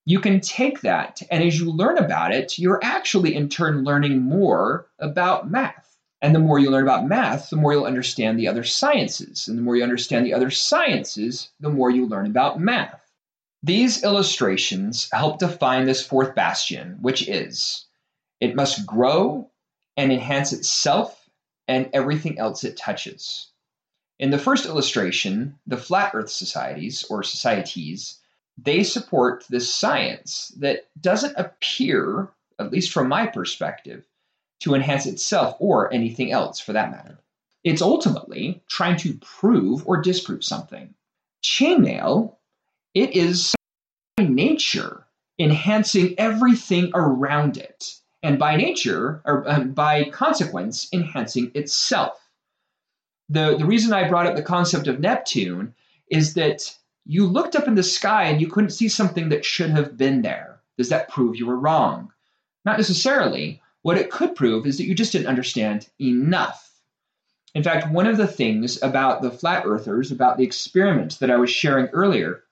you 0.06 0.20
can 0.20 0.40
take 0.40 0.80
that 0.80 1.20
and 1.30 1.42
as 1.42 1.58
you 1.58 1.70
learn 1.70 1.98
about 1.98 2.32
it, 2.32 2.58
you're 2.58 2.80
actually 2.82 3.34
in 3.34 3.48
turn 3.48 3.82
learning 3.82 4.22
more 4.22 4.86
about 5.00 5.50
math. 5.50 5.98
And 6.22 6.34
the 6.34 6.38
more 6.38 6.58
you 6.58 6.70
learn 6.70 6.84
about 6.84 7.08
math, 7.08 7.50
the 7.50 7.56
more 7.56 7.72
you'll 7.72 7.84
understand 7.84 8.38
the 8.38 8.46
other 8.46 8.64
sciences. 8.64 9.48
And 9.48 9.58
the 9.58 9.62
more 9.62 9.74
you 9.74 9.82
understand 9.82 10.24
the 10.24 10.34
other 10.34 10.50
sciences, 10.50 11.50
the 11.58 11.70
more 11.70 11.90
you 11.90 12.06
learn 12.06 12.26
about 12.26 12.60
math. 12.60 13.10
These 13.64 14.04
illustrations 14.04 15.08
help 15.12 15.38
define 15.38 15.86
this 15.86 16.06
fourth 16.06 16.34
bastion, 16.34 16.98
which 17.00 17.28
is 17.28 17.86
it 18.40 18.54
must 18.54 18.86
grow 18.86 19.50
and 19.96 20.12
enhance 20.12 20.52
itself 20.52 21.19
and 21.70 21.88
everything 21.92 22.36
else 22.36 22.64
it 22.64 22.76
touches. 22.76 23.46
In 24.18 24.30
the 24.30 24.38
first 24.38 24.66
illustration, 24.66 25.56
the 25.68 25.76
flat 25.76 26.10
earth 26.14 26.28
societies 26.28 27.04
or 27.08 27.22
societies, 27.22 28.18
they 28.58 28.82
support 28.82 29.44
this 29.48 29.72
science 29.72 30.48
that 30.58 30.88
doesn't 31.00 31.36
appear, 31.36 32.28
at 32.58 32.72
least 32.72 32.90
from 32.90 33.06
my 33.06 33.24
perspective, 33.24 34.04
to 34.58 34.74
enhance 34.74 35.06
itself 35.06 35.56
or 35.60 35.94
anything 35.94 36.32
else 36.32 36.58
for 36.58 36.72
that 36.72 36.90
matter. 36.90 37.20
It's 37.62 37.82
ultimately 37.82 38.60
trying 38.68 38.96
to 38.98 39.14
prove 39.18 39.86
or 39.86 40.02
disprove 40.02 40.42
something. 40.42 40.92
Chainmail, 41.44 42.34
it 42.94 43.14
is 43.14 43.54
by 44.16 44.24
nature 44.24 45.06
enhancing 45.38 46.16
everything 46.18 46.90
around 46.94 47.58
it, 47.58 47.99
and 48.22 48.38
by 48.38 48.56
nature, 48.56 49.22
or 49.24 49.48
um, 49.48 49.72
by 49.72 50.04
consequence, 50.04 50.88
enhancing 50.92 51.50
itself. 51.54 52.18
The, 53.28 53.56
the 53.56 53.64
reason 53.64 53.92
I 53.92 54.08
brought 54.08 54.26
up 54.26 54.36
the 54.36 54.42
concept 54.42 54.86
of 54.88 55.00
Neptune 55.00 55.74
is 56.08 56.34
that 56.34 56.76
you 57.06 57.26
looked 57.26 57.56
up 57.56 57.66
in 57.66 57.76
the 57.76 57.82
sky 57.82 58.24
and 58.24 58.40
you 58.40 58.48
couldn't 58.48 58.70
see 58.70 58.88
something 58.88 59.30
that 59.30 59.44
should 59.44 59.70
have 59.70 59.96
been 59.96 60.22
there. 60.22 60.60
Does 60.76 60.88
that 60.90 61.08
prove 61.08 61.36
you 61.36 61.46
were 61.46 61.58
wrong? 61.58 62.12
Not 62.64 62.76
necessarily. 62.76 63.62
What 63.82 63.96
it 63.96 64.10
could 64.10 64.34
prove 64.34 64.66
is 64.66 64.76
that 64.76 64.84
you 64.84 64.94
just 64.94 65.12
didn't 65.12 65.28
understand 65.28 65.88
enough. 65.98 66.70
In 67.54 67.62
fact, 67.62 67.90
one 67.90 68.06
of 68.06 68.16
the 68.16 68.26
things 68.26 68.82
about 68.82 69.22
the 69.22 69.30
flat 69.30 69.64
earthers, 69.64 70.12
about 70.12 70.36
the 70.36 70.44
experiment 70.44 71.18
that 71.20 71.30
I 71.30 71.36
was 71.36 71.50
sharing 71.50 71.86
earlier, 71.86 72.44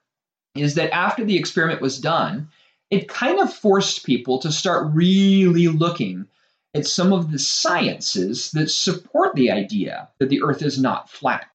is 0.54 0.75
that 0.75 0.94
after 0.94 1.25
the 1.25 1.37
experiment 1.37 1.80
was 1.80 2.00
done, 2.00 2.48
it 2.90 3.09
kind 3.09 3.38
of 3.38 3.52
forced 3.52 4.04
people 4.04 4.38
to 4.38 4.52
start 4.52 4.95
really 4.95 5.68
looking 5.68 6.26
at 6.75 6.87
some 6.87 7.12
of 7.12 7.30
the 7.33 7.38
sciences 7.38 8.50
that 8.52 8.71
support 8.71 9.35
the 9.35 9.50
idea 9.50 10.09
that 10.18 10.28
the 10.28 10.42
earth 10.42 10.62
is 10.62 10.78
not 10.78 11.11
flat. 11.11 11.47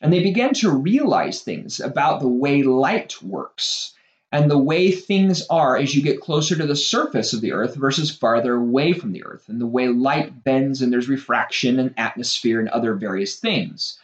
And 0.00 0.12
they 0.12 0.22
began 0.22 0.54
to 0.54 0.70
realize 0.70 1.40
things 1.40 1.80
about 1.80 2.20
the 2.20 2.28
way 2.28 2.62
light 2.62 3.22
works 3.22 3.94
and 4.32 4.50
the 4.50 4.58
way 4.58 4.90
things 4.90 5.46
are 5.48 5.76
as 5.76 5.94
you 5.94 6.02
get 6.02 6.20
closer 6.20 6.56
to 6.56 6.66
the 6.66 6.76
surface 6.76 7.32
of 7.32 7.40
the 7.40 7.52
earth 7.52 7.74
versus 7.76 8.14
farther 8.14 8.54
away 8.54 8.92
from 8.92 9.12
the 9.12 9.24
earth, 9.24 9.48
and 9.48 9.60
the 9.60 9.66
way 9.66 9.88
light 9.88 10.44
bends 10.44 10.82
and 10.82 10.92
there's 10.92 11.08
refraction 11.08 11.78
and 11.78 11.94
atmosphere 11.96 12.60
and 12.60 12.68
other 12.68 12.94
various 12.94 13.36
things. 13.36 13.98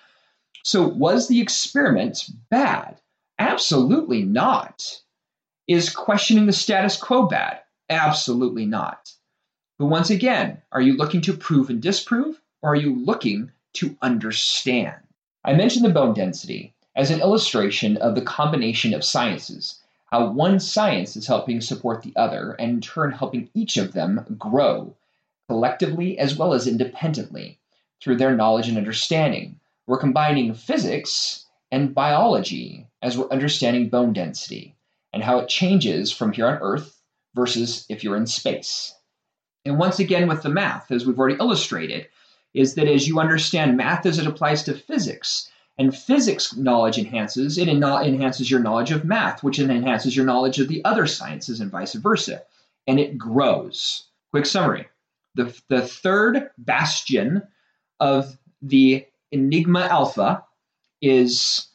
So, 0.63 0.87
was 0.87 1.27
the 1.27 1.41
experiment 1.41 2.29
bad? 2.51 3.01
Absolutely 3.39 4.23
not. 4.23 5.01
Is 5.69 5.91
questioning 5.91 6.47
the 6.47 6.53
status 6.53 6.97
quo 6.97 7.27
bad? 7.27 7.61
Absolutely 7.89 8.67
not. 8.67 9.13
But 9.79 9.87
once 9.87 10.11
again, 10.11 10.63
are 10.73 10.81
you 10.81 10.97
looking 10.97 11.21
to 11.23 11.37
prove 11.37 11.71
and 11.71 11.81
disprove, 11.81 12.41
or 12.63 12.73
are 12.73 12.77
you 12.77 12.95
looking 12.95 13.53
to 13.75 13.97
understand? 14.03 15.03
I 15.45 15.55
mentioned 15.55 15.85
the 15.85 15.91
bone 15.91 16.15
density 16.15 16.75
as 16.97 17.11
an 17.11 17.21
illustration 17.21 17.97
of 17.97 18.15
the 18.15 18.23
combination 18.23 18.93
of 18.93 19.05
sciences 19.05 19.83
how 20.13 20.31
one 20.31 20.61
science 20.61 21.17
is 21.17 21.27
helping 21.27 21.61
support 21.63 22.03
the 22.03 22.13
other, 22.17 22.53
and 22.59 22.71
in 22.71 22.81
turn 22.83 23.13
helping 23.13 23.49
each 23.55 23.79
of 23.79 23.95
them 23.95 24.37
grow 24.39 24.95
collectively 25.49 26.19
as 26.19 26.37
well 26.37 26.53
as 26.53 26.67
independently 26.67 27.59
through 28.03 28.17
their 28.17 28.35
knowledge 28.35 28.69
and 28.69 28.77
understanding. 28.77 29.59
We're 29.87 29.97
combining 29.97 30.53
physics 30.53 31.47
and 31.71 31.95
biology 31.95 32.87
as 33.01 33.17
we're 33.17 33.31
understanding 33.31 33.89
bone 33.89 34.13
density 34.13 34.77
and 35.13 35.23
how 35.23 35.39
it 35.39 35.49
changes 35.49 36.13
from 36.13 36.33
here 36.33 36.47
on 36.47 36.59
Earth 36.61 37.01
versus 37.35 37.87
if 37.89 38.03
you're 38.03 38.17
in 38.17 38.27
space. 38.27 38.95
And 39.65 39.79
once 39.79 39.99
again, 39.99 40.29
with 40.29 40.43
the 40.43 40.49
math, 40.49 40.91
as 40.91 41.07
we've 41.07 41.19
already 41.19 41.37
illustrated, 41.39 42.09
is 42.55 42.75
that 42.75 42.89
as 42.89 43.07
you 43.07 43.21
understand 43.21 43.77
math 43.77 44.07
as 44.07 44.19
it 44.19 44.27
applies 44.27 44.63
to 44.65 44.75
physics, 44.75 45.51
and 45.79 45.97
physics 45.97 46.55
knowledge 46.57 46.99
enhances, 46.99 47.57
it 47.57 47.69
enhances 47.69 48.51
your 48.51 48.61
knowledge 48.61 48.91
of 48.91 49.05
math, 49.05 49.43
which 49.43 49.59
then 49.59 49.71
enhances 49.71 50.15
your 50.15 50.27
knowledge 50.27 50.59
of 50.59 50.69
the 50.69 50.85
other 50.85 51.07
sciences 51.07 51.61
and 51.61 51.71
vice 51.71 51.95
versa. 51.95 52.43
And 52.87 53.01
it 53.01 53.17
grows. 53.17 54.05
Quick 54.31 54.47
summary 54.47 54.87
the, 55.35 55.59
the 55.69 55.83
third 55.83 56.51
bastion 56.59 57.43
of 58.01 58.37
the 58.61 59.07
Enigma 59.31 59.81
Alpha 59.81 60.45
is 61.01 61.69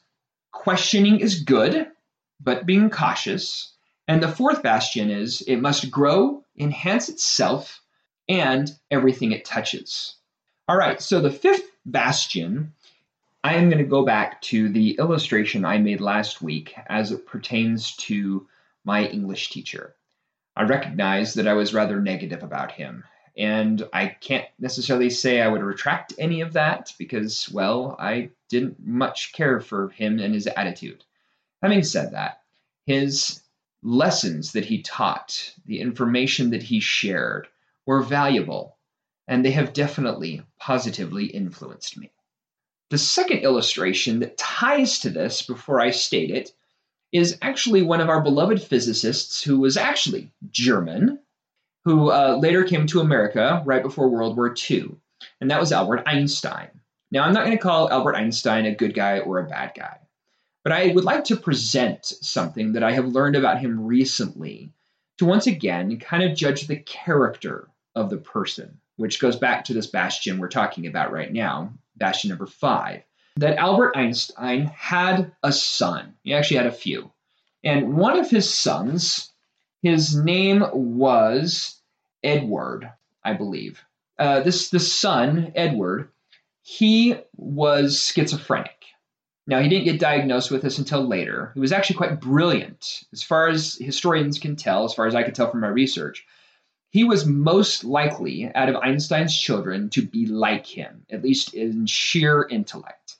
questioning 0.52 1.20
is 1.20 1.42
good, 1.42 1.88
but 2.40 2.66
being 2.66 2.90
cautious. 2.90 3.74
And 4.08 4.24
the 4.24 4.28
fourth 4.28 4.64
bastion 4.64 5.10
is 5.10 5.42
it 5.42 5.58
must 5.58 5.92
grow, 5.92 6.44
enhance 6.58 7.10
itself, 7.10 7.82
and 8.30 8.72
everything 8.92 9.32
it 9.32 9.46
touches. 9.46 10.16
All 10.68 10.78
right, 10.78 11.02
so 11.02 11.20
the 11.20 11.32
fifth 11.32 11.70
bastion 11.86 12.74
I 13.44 13.54
am 13.54 13.70
going 13.70 13.82
to 13.82 13.90
go 13.90 14.04
back 14.04 14.42
to 14.44 14.68
the 14.68 14.98
illustration 14.98 15.64
I 15.64 15.78
made 15.78 16.02
last 16.02 16.42
week 16.42 16.76
as 16.88 17.14
it 17.14 17.26
pertains 17.26 17.96
to 17.98 18.46
my 18.84 19.06
English 19.06 19.52
teacher. 19.52 19.96
I 20.56 20.64
recognize 20.64 21.36
that 21.36 21.48
I 21.48 21.54
was 21.54 21.74
rather 21.74 22.02
negative 22.02 22.44
about 22.44 22.74
him, 22.74 23.06
and 23.38 23.88
I 23.94 24.08
can't 24.08 24.48
necessarily 24.60 25.10
say 25.10 25.40
I 25.40 25.48
would 25.48 25.64
retract 25.64 26.14
any 26.18 26.42
of 26.42 26.54
that 26.54 26.94
because, 26.98 27.50
well, 27.50 27.96
I 28.00 28.32
didn't 28.50 28.86
much 28.86 29.32
care 29.34 29.62
for 29.62 29.90
him 29.90 30.20
and 30.20 30.34
his 30.34 30.48
attitude. 30.48 31.06
Having 31.62 31.84
said 31.84 32.12
that, 32.12 32.42
his 32.86 33.42
lessons 33.84 34.52
that 34.54 34.66
he 34.66 34.82
taught, 34.82 35.54
the 35.66 35.80
information 35.82 36.52
that 36.52 36.64
he 36.64 36.80
shared, 36.80 37.48
were 37.86 38.02
valuable, 38.02 38.78
and 39.28 39.44
they 39.44 39.52
have 39.52 39.74
definitely 39.74 40.44
positively 40.60 41.26
influenced 41.26 41.98
me. 41.98 42.12
The 42.90 42.98
second 42.98 43.40
illustration 43.40 44.20
that 44.20 44.38
ties 44.38 45.00
to 45.00 45.10
this 45.10 45.42
before 45.42 45.82
I 45.82 45.92
state 45.92 46.32
it 46.32 46.52
is 47.12 47.38
actually 47.42 47.82
one 47.82 48.02
of 48.02 48.10
our 48.10 48.22
beloved 48.22 48.62
physicists 48.62 49.44
who 49.44 49.60
was 49.60 49.78
actually 49.78 50.32
German, 50.52 51.20
who 51.86 52.12
uh, 52.12 52.38
later 52.40 52.64
came 52.64 52.88
to 52.88 53.02
America 53.02 53.62
right 53.66 53.82
before 53.82 54.10
World 54.10 54.38
War 54.38 54.54
II, 54.70 54.96
and 55.42 55.50
that 55.52 55.60
was 55.60 55.72
Albert 55.72 56.04
Einstein. 56.06 56.70
Now, 57.12 57.24
I'm 57.24 57.34
not 57.34 57.46
going 57.46 57.58
to 57.58 57.64
call 57.64 57.90
Albert 57.90 58.16
Einstein 58.16 58.66
a 58.66 58.76
good 58.76 58.94
guy 58.94 59.20
or 59.20 59.40
a 59.40 59.48
bad 59.48 59.72
guy, 59.76 60.00
but 60.68 60.76
I 60.76 60.92
would 60.92 61.06
like 61.06 61.24
to 61.24 61.38
present 61.38 62.04
something 62.06 62.74
that 62.74 62.84
I 62.84 62.92
have 62.92 63.08
learned 63.08 63.38
about 63.38 63.62
him 63.62 63.86
recently 63.86 64.74
to 65.18 65.26
once 65.26 65.48
again 65.48 65.98
kind 65.98 66.24
of 66.24 66.36
judge 66.36 66.68
the 66.68 66.76
character 66.76 67.70
of 67.96 68.10
the 68.10 68.18
person, 68.18 68.78
which 68.98 69.22
goes 69.22 69.38
back 69.38 69.64
to 69.64 69.74
this 69.74 69.88
bastion 69.88 70.40
we're 70.40 70.50
talking 70.50 70.86
about 70.86 71.14
right 71.14 71.32
now, 71.32 71.72
bastion 71.96 72.32
number 72.32 72.48
five, 72.48 73.04
that 73.38 73.56
Albert 73.56 73.96
Einstein 73.96 74.66
had 74.66 75.32
a 75.42 75.54
son. 75.54 76.16
He 76.24 76.34
actually 76.34 76.58
had 76.58 76.68
a 76.68 76.72
few. 76.74 77.14
And 77.64 77.96
one 77.96 78.20
of 78.20 78.30
his 78.30 78.54
sons, 78.54 79.32
his 79.82 80.18
name 80.18 80.66
was 80.74 81.80
Edward, 82.26 82.92
I 83.24 83.36
believe. 83.36 83.82
Uh, 84.20 84.42
this, 84.42 84.70
this 84.70 84.92
son, 84.92 85.54
Edward, 85.56 86.12
he 86.62 87.16
was 87.38 88.12
schizophrenic. 88.14 88.77
Now, 89.50 89.62
he 89.62 89.70
didn't 89.70 89.86
get 89.86 90.00
diagnosed 90.00 90.52
with 90.52 90.62
this 90.62 90.78
until 90.78 91.08
later. 91.08 91.52
He 91.54 91.62
was 91.62 91.72
actually 91.72 91.96
quite 91.96 92.20
brilliant, 92.20 93.04
as 93.14 93.24
far 93.24 93.48
as 93.48 93.76
historians 93.76 94.40
can 94.40 94.58
tell, 94.58 94.84
as 94.84 94.94
far 94.94 95.08
as 95.08 95.16
I 95.16 95.24
can 95.24 95.34
tell 95.34 95.50
from 95.50 95.62
my 95.62 95.70
research. 95.70 96.26
He 96.90 97.06
was 97.06 97.26
most 97.26 97.86
likely, 97.86 98.52
out 98.54 98.68
of 98.68 98.76
Einstein's 98.76 99.40
children, 99.40 99.90
to 99.92 100.02
be 100.02 100.26
like 100.26 100.66
him, 100.66 101.06
at 101.10 101.24
least 101.24 101.54
in 101.54 101.86
sheer 101.86 102.46
intellect. 102.50 103.16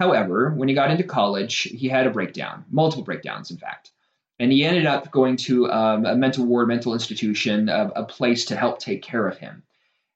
However, 0.00 0.54
when 0.54 0.68
he 0.68 0.74
got 0.74 0.90
into 0.90 1.04
college, 1.04 1.62
he 1.62 1.88
had 1.88 2.06
a 2.06 2.10
breakdown, 2.10 2.64
multiple 2.70 3.04
breakdowns, 3.04 3.50
in 3.50 3.58
fact. 3.58 3.90
And 4.38 4.52
he 4.52 4.64
ended 4.64 4.86
up 4.86 5.10
going 5.10 5.36
to 5.38 5.70
um, 5.70 6.06
a 6.06 6.14
mental 6.14 6.46
ward, 6.46 6.68
mental 6.68 6.94
institution, 6.94 7.68
a, 7.68 7.90
a 7.96 8.04
place 8.04 8.46
to 8.46 8.56
help 8.56 8.78
take 8.78 9.02
care 9.02 9.26
of 9.26 9.36
him. 9.36 9.64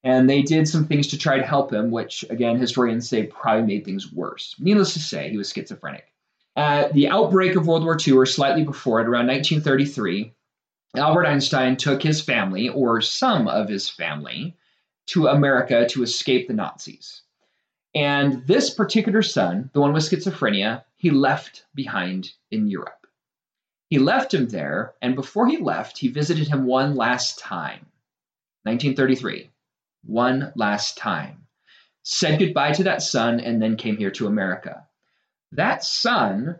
And 0.04 0.28
they 0.28 0.42
did 0.42 0.66
some 0.66 0.86
things 0.86 1.06
to 1.08 1.18
try 1.18 1.36
to 1.38 1.46
help 1.46 1.72
him, 1.72 1.90
which, 1.90 2.24
again, 2.28 2.58
historians 2.58 3.08
say 3.08 3.24
probably 3.24 3.66
made 3.66 3.84
things 3.84 4.12
worse. 4.12 4.56
Needless 4.58 4.94
to 4.94 4.98
say, 4.98 5.30
he 5.30 5.36
was 5.36 5.52
schizophrenic. 5.52 6.12
At 6.56 6.92
the 6.92 7.08
outbreak 7.08 7.54
of 7.54 7.66
World 7.66 7.84
War 7.84 7.96
II, 8.06 8.14
or 8.14 8.26
slightly 8.26 8.64
before 8.64 9.00
it, 9.00 9.06
around 9.06 9.28
1933, 9.28 10.34
Albert 10.96 11.26
Einstein 11.26 11.76
took 11.76 12.02
his 12.02 12.20
family, 12.20 12.68
or 12.68 13.00
some 13.00 13.48
of 13.48 13.68
his 13.68 13.88
family, 13.88 14.56
to 15.06 15.28
America 15.28 15.86
to 15.88 16.02
escape 16.02 16.48
the 16.48 16.54
Nazis. 16.54 17.22
And 17.94 18.46
this 18.46 18.70
particular 18.70 19.22
son, 19.22 19.70
the 19.72 19.80
one 19.80 19.92
with 19.92 20.02
schizophrenia, 20.02 20.84
he 20.96 21.10
left 21.10 21.64
behind 21.74 22.32
in 22.50 22.68
Europe. 22.68 23.06
He 23.88 23.98
left 23.98 24.34
him 24.34 24.48
there, 24.48 24.94
and 25.00 25.14
before 25.14 25.46
he 25.46 25.58
left, 25.58 25.98
he 25.98 26.08
visited 26.08 26.48
him 26.48 26.64
one 26.66 26.94
last 26.96 27.38
time. 27.38 27.86
1933. 28.64 29.50
One 30.04 30.52
last 30.56 30.96
time. 30.96 31.46
Said 32.02 32.38
goodbye 32.38 32.72
to 32.72 32.84
that 32.84 33.02
son, 33.02 33.40
and 33.40 33.62
then 33.62 33.76
came 33.76 33.96
here 33.96 34.10
to 34.12 34.26
America. 34.26 34.86
That 35.52 35.84
son 35.84 36.58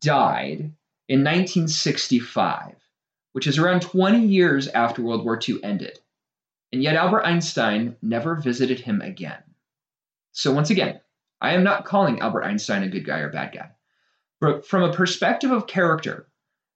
died 0.00 0.72
in 1.08 1.20
1965, 1.20 2.74
which 3.32 3.46
is 3.46 3.58
around 3.58 3.80
20 3.82 4.26
years 4.26 4.68
after 4.68 5.02
World 5.02 5.24
War 5.24 5.38
II 5.46 5.62
ended. 5.62 5.98
And 6.72 6.82
yet 6.82 6.96
Albert 6.96 7.24
Einstein 7.24 7.96
never 8.02 8.34
visited 8.34 8.80
him 8.80 9.00
again. 9.00 9.42
So, 10.32 10.52
once 10.52 10.70
again, 10.70 11.00
I 11.40 11.54
am 11.54 11.64
not 11.64 11.84
calling 11.84 12.20
Albert 12.20 12.44
Einstein 12.44 12.82
a 12.82 12.88
good 12.88 13.04
guy 13.04 13.18
or 13.18 13.30
bad 13.30 13.52
guy. 13.54 13.70
But 14.40 14.66
from 14.66 14.82
a 14.82 14.92
perspective 14.92 15.50
of 15.50 15.66
character, 15.66 16.28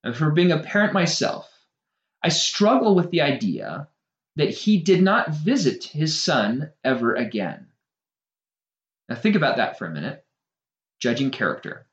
and 0.05 0.15
from 0.15 0.35
being 0.35 0.53
a 0.53 0.59
parent 0.59 0.93
myself, 0.93 1.51
I 2.23 2.29
struggle 2.29 2.95
with 2.95 3.11
the 3.11 3.23
idea 3.23 3.89
that 4.37 4.51
he 4.51 4.79
did 4.79 5.03
not 5.03 5.31
visit 5.31 5.85
his 5.85 6.21
son 6.21 6.71
ever 6.85 7.15
again. 7.15 7.67
Now, 9.09 9.17
think 9.17 9.37
about 9.37 9.57
that 9.57 9.79
for 9.79 9.87
a 9.87 9.91
minute. 9.91 10.25
Judging 11.01 11.31
character. 11.31 11.87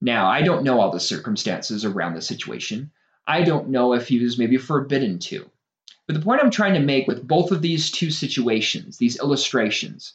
Now, 0.00 0.28
I 0.28 0.42
don't 0.42 0.64
know 0.64 0.80
all 0.80 0.90
the 0.90 1.00
circumstances 1.00 1.84
around 1.84 2.14
the 2.14 2.22
situation. 2.22 2.90
I 3.26 3.42
don't 3.42 3.68
know 3.68 3.92
if 3.92 4.08
he 4.08 4.18
was 4.18 4.38
maybe 4.38 4.56
forbidden 4.56 5.18
to. 5.20 5.48
But 6.06 6.14
the 6.16 6.22
point 6.22 6.40
I'm 6.42 6.50
trying 6.50 6.74
to 6.74 6.80
make 6.80 7.06
with 7.06 7.26
both 7.26 7.52
of 7.52 7.62
these 7.62 7.90
two 7.90 8.10
situations, 8.10 8.98
these 8.98 9.18
illustrations, 9.20 10.14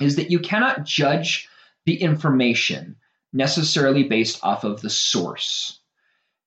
is 0.00 0.16
that 0.16 0.30
you 0.30 0.40
cannot 0.40 0.84
judge 0.84 1.48
the 1.86 2.00
information 2.00 2.96
necessarily 3.32 4.04
based 4.04 4.40
off 4.42 4.64
of 4.64 4.80
the 4.80 4.90
source. 4.90 5.78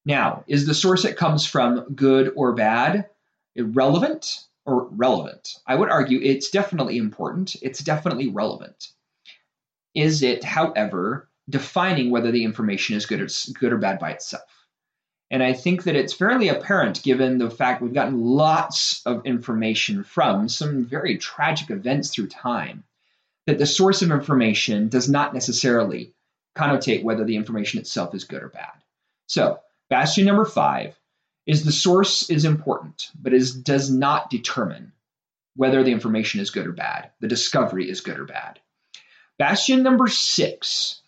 Now, 0.06 0.44
is 0.48 0.66
the 0.66 0.74
source 0.74 1.06
it 1.06 1.18
comes 1.18 1.46
from 1.46 1.94
good 1.96 2.34
or 2.36 2.54
bad, 2.54 3.10
irrelevant 3.58 4.46
or 4.66 4.88
relevant? 4.90 5.56
I 5.66 5.76
would 5.76 5.90
argue 5.90 6.20
it's 6.22 6.50
definitely 6.50 6.98
important, 6.98 7.56
it's 7.62 7.80
definitely 7.80 8.30
relevant. 8.30 8.90
Is 9.94 10.24
it, 10.24 10.44
however, 10.44 11.30
defining 11.50 12.12
whether 12.12 12.32
the 12.32 12.44
information 12.44 12.96
is 12.96 13.06
good 13.06 13.22
or, 13.22 13.28
good 13.60 13.74
or 13.74 13.78
bad 13.78 14.00
by 14.00 14.12
itself? 14.12 14.44
And 15.30 15.44
I 15.44 15.54
think 15.54 15.84
that 15.84 15.96
it's 15.96 16.14
fairly 16.14 16.48
apparent 16.48 17.04
given 17.04 17.38
the 17.38 17.50
fact 17.50 17.82
we've 17.82 17.94
gotten 17.94 18.24
lots 18.24 19.02
of 19.06 19.26
information 19.26 20.04
from 20.04 20.48
some 20.48 20.86
very 20.86 21.18
tragic 21.18 21.70
events 21.70 22.14
through 22.14 22.28
time 22.28 22.84
that 23.46 23.58
the 23.58 23.66
source 23.66 24.02
of 24.02 24.12
information 24.12 24.88
does 24.88 25.10
not 25.10 25.34
necessarily 25.34 26.14
connotate 26.56 27.04
whether 27.04 27.24
the 27.24 27.36
information 27.36 27.80
itself 27.80 28.16
is 28.16 28.24
good 28.24 28.44
or 28.44 28.50
bad. 28.50 28.72
So, 29.28 29.60
bastion 29.90 30.26
number 30.26 30.46
five 30.46 30.98
is 31.48 31.64
the 31.64 31.72
source 31.72 32.30
is 32.30 32.46
important, 32.46 33.10
but 33.20 33.34
is 33.34 33.54
does 33.54 33.90
not 33.90 34.30
determine 34.30 34.92
whether 35.56 35.84
the 35.84 35.92
information 35.92 36.42
is 36.42 36.52
good 36.52 36.68
or 36.68 36.74
bad. 36.74 37.10
The 37.22 37.28
discovery 37.28 37.90
is 37.90 38.02
good 38.02 38.20
or 38.20 38.26
bad. 38.26 38.60
Bastion 39.40 39.82
number 39.82 40.08
six. 40.08 41.02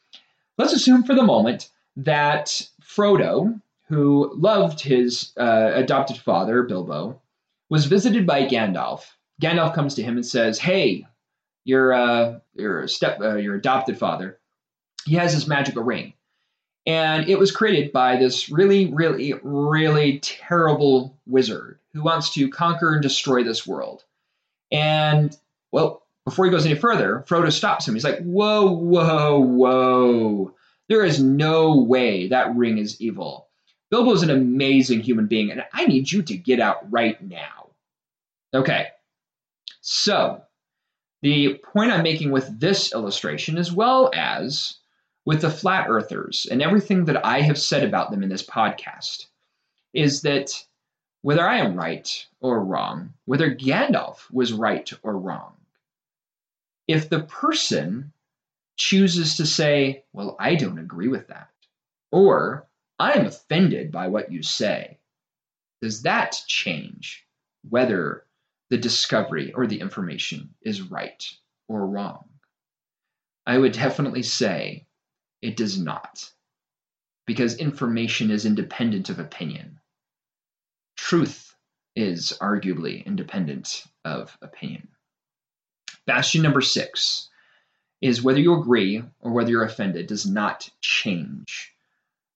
Let's 0.58 0.74
assume 0.74 1.04
for 1.04 1.14
the 1.14 1.24
moment 1.24 1.70
that 1.98 2.68
Frodo, 2.82 3.62
who 3.88 4.34
loved 4.36 4.80
his 4.80 5.34
uh, 5.38 5.72
adopted 5.74 6.18
father, 6.18 6.64
Bilbo, 6.64 7.22
was 7.70 7.86
visited 7.86 8.26
by 8.26 8.46
Gandalf. 8.46 9.06
Gandalf 9.42 9.76
comes 9.76 9.96
to 9.96 10.04
him 10.04 10.16
and 10.16 10.26
says, 10.26 10.58
Hey, 10.58 11.06
your 11.66 11.94
uh, 11.94 12.40
your 12.56 12.88
step 12.88 13.20
uh, 13.22 13.36
your 13.36 13.56
adopted 13.56 13.98
father, 13.98 14.40
he 15.06 15.16
has 15.16 15.34
this 15.34 15.48
magical 15.48 15.84
ring, 15.84 16.14
and 16.86 17.30
it 17.30 17.38
was 17.38 17.52
created 17.52 17.92
by 17.92 18.18
this 18.18 18.50
really 18.50 18.88
really 18.94 19.34
really 19.44 20.20
terrible 20.20 21.18
wizard 21.26 21.80
who 21.94 22.04
wants 22.04 22.34
to 22.34 22.50
conquer 22.50 22.94
and 22.94 23.02
destroy 23.02 23.44
this 23.44 23.66
world. 23.66 24.04
And 24.72 25.36
well, 25.72 26.04
before 26.26 26.46
he 26.46 26.52
goes 26.52 26.66
any 26.66 26.76
further, 26.76 27.26
Frodo 27.28 27.52
stops 27.52 27.88
him. 27.88 27.96
He's 27.96 28.04
like, 28.04 28.20
"Whoa, 28.20 28.72
whoa, 28.72 29.40
whoa! 29.40 30.54
There 30.88 31.04
is 31.04 31.22
no 31.22 31.82
way 31.82 32.28
that 32.28 32.56
ring 32.56 32.78
is 32.78 33.02
evil." 33.02 33.48
Bilbo's 33.92 34.22
an 34.22 34.30
amazing 34.30 35.02
human 35.02 35.26
being, 35.26 35.50
and 35.52 35.64
I 35.74 35.86
need 35.86 36.12
you 36.12 36.22
to 36.24 36.38
get 36.38 36.60
out 36.60 36.92
right 36.92 37.20
now. 37.22 37.70
Okay, 38.54 38.88
so 39.82 40.44
the 41.22 41.56
point 41.56 41.92
I'm 41.92 42.04
making 42.04 42.32
with 42.32 42.60
this 42.60 42.94
illustration, 42.94 43.58
as 43.58 43.72
well 43.72 44.12
as 44.14 44.79
with 45.30 45.42
the 45.42 45.52
flat 45.52 45.86
earthers 45.88 46.48
and 46.50 46.60
everything 46.60 47.06
that 47.06 47.24
I 47.24 47.42
have 47.42 47.60
said 47.60 47.84
about 47.84 48.10
them 48.10 48.24
in 48.24 48.30
this 48.30 48.44
podcast, 48.44 49.28
is 49.94 50.24
that 50.24 50.66
whether 51.22 51.48
I 51.48 51.58
am 51.58 51.76
right 51.76 52.26
or 52.40 52.66
wrong, 52.66 53.14
whether 53.26 53.54
Gandalf 53.54 54.22
was 54.32 54.52
right 54.52 54.92
or 55.04 55.16
wrong, 55.16 55.54
if 56.88 57.10
the 57.10 57.22
person 57.22 58.12
chooses 58.76 59.38
to 59.38 59.46
say, 59.46 60.04
Well, 60.14 60.36
I 60.40 60.56
don't 60.56 60.80
agree 60.80 61.10
with 61.10 61.28
that, 61.28 61.52
or 62.12 62.66
I'm 62.98 63.28
offended 63.28 63.92
by 63.92 64.08
what 64.08 64.32
you 64.32 64.42
say, 64.42 64.98
does 65.80 66.02
that 66.02 66.42
change 66.48 67.24
whether 67.70 68.26
the 68.72 68.80
discovery 68.80 69.54
or 69.54 69.68
the 69.68 69.80
information 69.80 70.56
is 70.64 70.82
right 70.82 71.24
or 71.68 71.86
wrong? 71.86 72.28
I 73.46 73.60
would 73.60 73.74
definitely 73.74 74.24
say 74.24 74.88
it 75.42 75.58
does 75.58 75.80
not, 75.80 76.32
because 77.26 77.58
information 77.58 78.32
is 78.32 78.46
independent 78.46 79.10
of 79.10 79.20
opinion. 79.20 79.80
Truth 80.98 81.56
is 81.96 82.34
arguably 82.42 83.06
independent 83.06 83.84
of 84.06 84.38
opinion. 84.42 84.88
Bastion 86.06 86.42
number 86.42 86.62
six 86.62 87.30
is 88.02 88.22
whether 88.24 88.40
you 88.40 88.60
agree 88.60 89.04
or 89.20 89.32
whether 89.32 89.50
you're 89.50 89.64
offended 89.64 90.08
does 90.08 90.26
not 90.26 90.70
change 90.82 91.74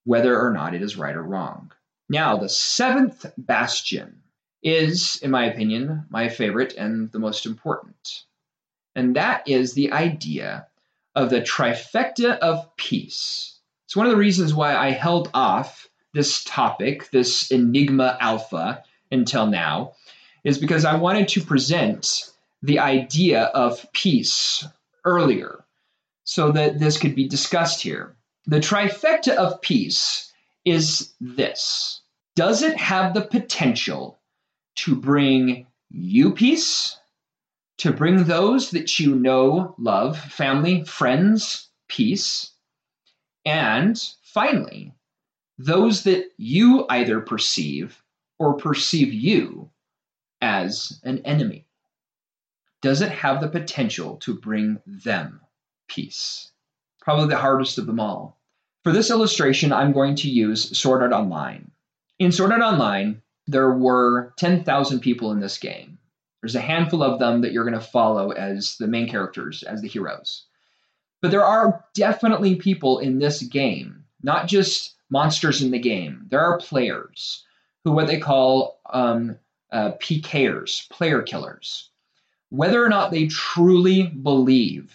whether 0.05 0.39
or 0.39 0.51
not 0.51 0.73
it 0.73 0.81
is 0.81 0.97
right 0.97 1.15
or 1.15 1.23
wrong. 1.23 1.71
Now, 2.09 2.37
the 2.37 2.49
seventh 2.49 3.25
bastion 3.37 4.21
is, 4.61 5.17
in 5.21 5.31
my 5.31 5.45
opinion, 5.45 6.05
my 6.09 6.29
favorite 6.29 6.73
and 6.73 7.11
the 7.11 7.19
most 7.19 7.45
important. 7.45 8.23
And 8.95 9.15
that 9.15 9.47
is 9.47 9.73
the 9.73 9.91
idea 9.91 10.67
of 11.15 11.29
the 11.29 11.41
trifecta 11.41 12.37
of 12.39 12.75
peace. 12.75 13.59
It's 13.85 13.95
one 13.95 14.05
of 14.05 14.11
the 14.11 14.17
reasons 14.17 14.53
why 14.53 14.75
I 14.75 14.91
held 14.91 15.29
off 15.33 15.87
this 16.13 16.43
topic, 16.43 17.09
this 17.11 17.51
Enigma 17.51 18.17
Alpha, 18.19 18.83
until 19.11 19.47
now, 19.47 19.93
is 20.43 20.57
because 20.57 20.85
I 20.85 20.95
wanted 20.95 21.27
to 21.29 21.41
present 21.41 22.29
the 22.61 22.79
idea 22.79 23.43
of 23.43 23.85
peace 23.93 24.65
earlier 25.05 25.63
so 26.23 26.51
that 26.51 26.79
this 26.79 26.97
could 26.97 27.15
be 27.15 27.27
discussed 27.27 27.81
here. 27.81 28.15
The 28.45 28.59
trifecta 28.59 29.35
of 29.35 29.61
peace 29.61 30.31
is 30.65 31.13
this 31.19 32.01
Does 32.35 32.61
it 32.61 32.77
have 32.77 33.13
the 33.13 33.21
potential 33.21 34.19
to 34.75 34.95
bring 34.95 35.67
you 35.89 36.33
peace, 36.33 36.97
to 37.83 37.91
bring 37.91 38.23
those 38.23 38.71
that 38.71 38.97
you 38.97 39.13
know, 39.13 39.75
love, 39.77 40.17
family, 40.17 40.85
friends, 40.85 41.67
peace, 41.89 42.51
and 43.43 44.01
finally, 44.21 44.93
those 45.57 46.03
that 46.03 46.31
you 46.37 46.85
either 46.89 47.19
perceive 47.19 48.01
or 48.39 48.53
perceive 48.53 49.11
you 49.11 49.69
as 50.41 51.01
an 51.03 51.17
enemy? 51.25 51.65
Does 52.81 53.01
it 53.01 53.11
have 53.11 53.41
the 53.41 53.49
potential 53.49 54.15
to 54.19 54.33
bring 54.33 54.79
them 54.85 55.41
peace? 55.89 56.51
Probably 57.01 57.27
the 57.27 57.35
hardest 57.35 57.77
of 57.77 57.85
them 57.85 57.99
all. 57.99 58.39
For 58.85 58.93
this 58.93 59.09
illustration, 59.09 59.73
I'm 59.73 59.91
going 59.91 60.15
to 60.15 60.29
use 60.29 60.77
Sword 60.77 61.01
Art 61.01 61.11
Online. 61.11 61.69
In 62.17 62.31
Sword 62.31 62.53
Art 62.53 62.61
Online, 62.61 63.21
there 63.45 63.73
were 63.73 64.33
10,000 64.37 65.01
people 65.01 65.33
in 65.33 65.41
this 65.41 65.57
game. 65.57 65.97
There's 66.43 66.55
a 66.55 66.61
handful 66.61 67.01
of 67.01 67.19
them 67.19 67.39
that 67.39 67.53
you're 67.53 67.63
going 67.63 67.73
to 67.73 67.79
follow 67.79 68.31
as 68.31 68.75
the 68.75 68.85
main 68.85 69.07
characters, 69.07 69.63
as 69.63 69.79
the 69.79 69.87
heroes. 69.87 70.43
But 71.21 71.31
there 71.31 71.45
are 71.45 71.85
definitely 71.93 72.55
people 72.55 72.99
in 72.99 73.17
this 73.17 73.41
game, 73.43 74.03
not 74.23 74.47
just 74.47 74.95
monsters 75.09 75.61
in 75.61 75.71
the 75.71 75.79
game. 75.79 76.25
There 76.29 76.41
are 76.41 76.59
players 76.59 77.45
who 77.85 77.93
what 77.93 78.07
they 78.07 78.19
call 78.19 78.81
um, 78.89 79.39
uh, 79.71 79.91
PKers, 80.01 80.89
player 80.89 81.21
killers, 81.21 81.89
whether 82.49 82.83
or 82.83 82.89
not 82.89 83.11
they 83.11 83.27
truly 83.27 84.07
believe 84.07 84.93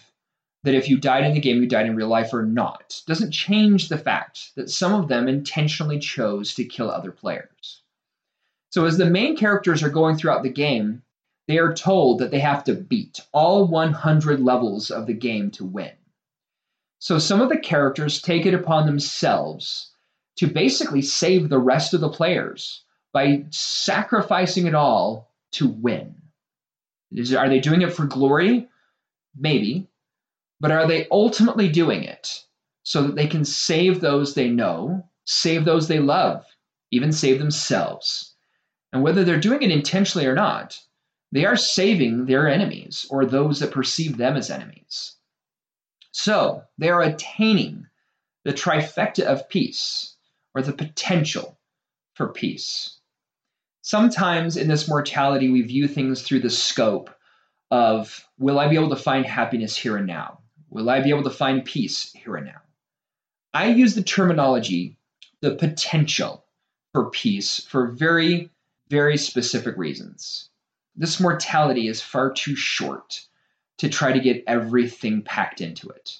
that 0.61 0.75
if 0.75 0.87
you 0.87 0.99
died 0.99 1.23
in 1.23 1.33
the 1.33 1.39
game, 1.39 1.63
you 1.63 1.67
died 1.67 1.87
in 1.87 1.95
real 1.95 2.09
life 2.09 2.31
or 2.31 2.43
not, 2.43 3.01
doesn't 3.07 3.31
change 3.31 3.89
the 3.89 3.97
fact 3.97 4.51
that 4.53 4.69
some 4.69 4.93
of 4.93 5.07
them 5.07 5.27
intentionally 5.27 5.97
chose 5.97 6.53
to 6.53 6.63
kill 6.63 6.91
other 6.91 7.11
players. 7.11 7.81
So, 8.69 8.85
as 8.85 8.99
the 8.99 9.09
main 9.09 9.35
characters 9.35 9.81
are 9.81 9.89
going 9.89 10.15
throughout 10.15 10.43
the 10.43 10.49
game, 10.49 11.01
they 11.49 11.57
are 11.57 11.73
told 11.73 12.19
that 12.19 12.29
they 12.29 12.39
have 12.39 12.63
to 12.63 12.75
beat 12.75 13.21
all 13.33 13.65
100 13.65 14.39
levels 14.39 14.91
of 14.91 15.07
the 15.07 15.15
game 15.15 15.49
to 15.49 15.65
win. 15.65 15.93
So, 16.99 17.17
some 17.17 17.41
of 17.41 17.49
the 17.49 17.57
characters 17.57 18.21
take 18.21 18.45
it 18.45 18.53
upon 18.53 18.85
themselves 18.85 19.91
to 20.37 20.45
basically 20.45 21.01
save 21.01 21.49
the 21.49 21.57
rest 21.57 21.95
of 21.95 22.01
the 22.01 22.09
players 22.09 22.83
by 23.13 23.45
sacrificing 23.49 24.67
it 24.67 24.75
all 24.75 25.33
to 25.53 25.67
win. 25.67 26.21
Is, 27.11 27.33
are 27.33 27.49
they 27.49 27.59
doing 27.59 27.81
it 27.81 27.93
for 27.93 28.05
glory? 28.05 28.69
Maybe. 29.35 29.87
But 30.59 30.69
are 30.71 30.87
they 30.87 31.07
ultimately 31.09 31.67
doing 31.67 32.03
it 32.03 32.43
so 32.83 33.01
that 33.01 33.15
they 33.15 33.25
can 33.25 33.43
save 33.43 34.01
those 34.01 34.35
they 34.35 34.49
know, 34.49 35.03
save 35.25 35.65
those 35.65 35.87
they 35.87 35.99
love, 35.99 36.45
even 36.91 37.11
save 37.11 37.39
themselves? 37.39 38.35
And 38.93 39.01
whether 39.01 39.23
they're 39.23 39.39
doing 39.39 39.63
it 39.63 39.71
intentionally 39.71 40.27
or 40.27 40.35
not, 40.35 40.79
they 41.31 41.45
are 41.45 41.55
saving 41.55 42.25
their 42.25 42.47
enemies 42.47 43.05
or 43.09 43.25
those 43.25 43.59
that 43.59 43.71
perceive 43.71 44.17
them 44.17 44.35
as 44.35 44.49
enemies. 44.49 45.15
So 46.11 46.63
they 46.77 46.89
are 46.89 47.01
attaining 47.01 47.85
the 48.43 48.53
trifecta 48.53 49.23
of 49.23 49.49
peace 49.49 50.15
or 50.55 50.61
the 50.61 50.73
potential 50.73 51.59
for 52.15 52.29
peace. 52.29 52.99
Sometimes 53.81 54.57
in 54.57 54.67
this 54.67 54.87
mortality, 54.87 55.49
we 55.49 55.61
view 55.61 55.87
things 55.87 56.21
through 56.21 56.41
the 56.41 56.49
scope 56.49 57.09
of 57.71 58.25
will 58.37 58.59
I 58.59 58.67
be 58.67 58.75
able 58.75 58.89
to 58.89 58.95
find 58.95 59.25
happiness 59.25 59.75
here 59.75 59.97
and 59.97 60.07
now? 60.07 60.39
Will 60.69 60.89
I 60.89 61.01
be 61.01 61.09
able 61.09 61.23
to 61.23 61.29
find 61.29 61.63
peace 61.65 62.11
here 62.13 62.35
and 62.35 62.45
now? 62.45 62.61
I 63.53 63.67
use 63.67 63.95
the 63.95 64.03
terminology 64.03 64.97
the 65.41 65.55
potential 65.55 66.45
for 66.91 67.09
peace 67.09 67.63
for 67.63 67.87
very, 67.87 68.49
very 68.89 69.17
specific 69.17 69.77
reasons. 69.77 70.48
This 70.99 71.17
mortality 71.21 71.87
is 71.87 72.01
far 72.01 72.29
too 72.29 72.57
short 72.57 73.25
to 73.77 73.87
try 73.87 74.11
to 74.11 74.19
get 74.19 74.43
everything 74.45 75.21
packed 75.21 75.61
into 75.61 75.87
it. 75.87 76.17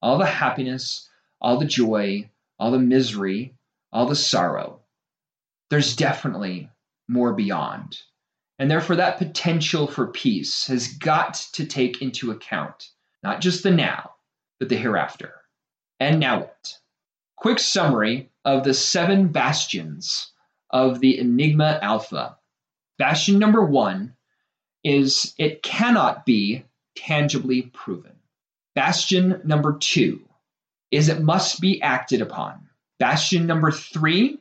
All 0.00 0.16
the 0.16 0.24
happiness, 0.24 1.06
all 1.38 1.58
the 1.58 1.66
joy, 1.66 2.30
all 2.58 2.70
the 2.70 2.78
misery, 2.78 3.54
all 3.92 4.06
the 4.06 4.16
sorrow. 4.16 4.80
There's 5.68 5.94
definitely 5.94 6.70
more 7.08 7.34
beyond. 7.34 8.00
And 8.58 8.70
therefore, 8.70 8.96
that 8.96 9.18
potential 9.18 9.86
for 9.86 10.06
peace 10.06 10.66
has 10.68 10.88
got 10.88 11.34
to 11.52 11.66
take 11.66 12.00
into 12.00 12.30
account 12.30 12.88
not 13.22 13.42
just 13.42 13.62
the 13.62 13.70
now, 13.70 14.12
but 14.58 14.70
the 14.70 14.78
hereafter. 14.78 15.34
And 16.00 16.18
now 16.18 16.40
what? 16.40 16.78
Quick 17.36 17.58
summary 17.58 18.30
of 18.46 18.64
the 18.64 18.72
seven 18.72 19.28
bastions 19.28 20.32
of 20.70 21.00
the 21.00 21.18
Enigma 21.18 21.78
Alpha. 21.82 22.38
Bastion 22.96 23.38
number 23.38 23.62
one 23.62 24.16
is 24.84 25.34
it 25.38 25.62
cannot 25.62 26.26
be 26.26 26.64
tangibly 26.96 27.62
proven. 27.62 28.12
Bastion 28.74 29.40
number 29.44 29.76
two 29.78 30.20
is 30.90 31.08
it 31.08 31.22
must 31.22 31.60
be 31.60 31.80
acted 31.82 32.20
upon. 32.20 32.68
Bastion 32.98 33.46
number 33.46 33.70
three, 33.70 34.38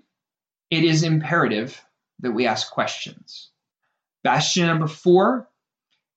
it 0.69 0.84
is 0.84 1.04
imperative 1.04 1.84
that 2.19 2.32
we 2.32 2.45
ask 2.45 2.71
questions. 2.71 3.49
Bastion 4.23 4.67
number 4.67 4.88
four 4.88 5.47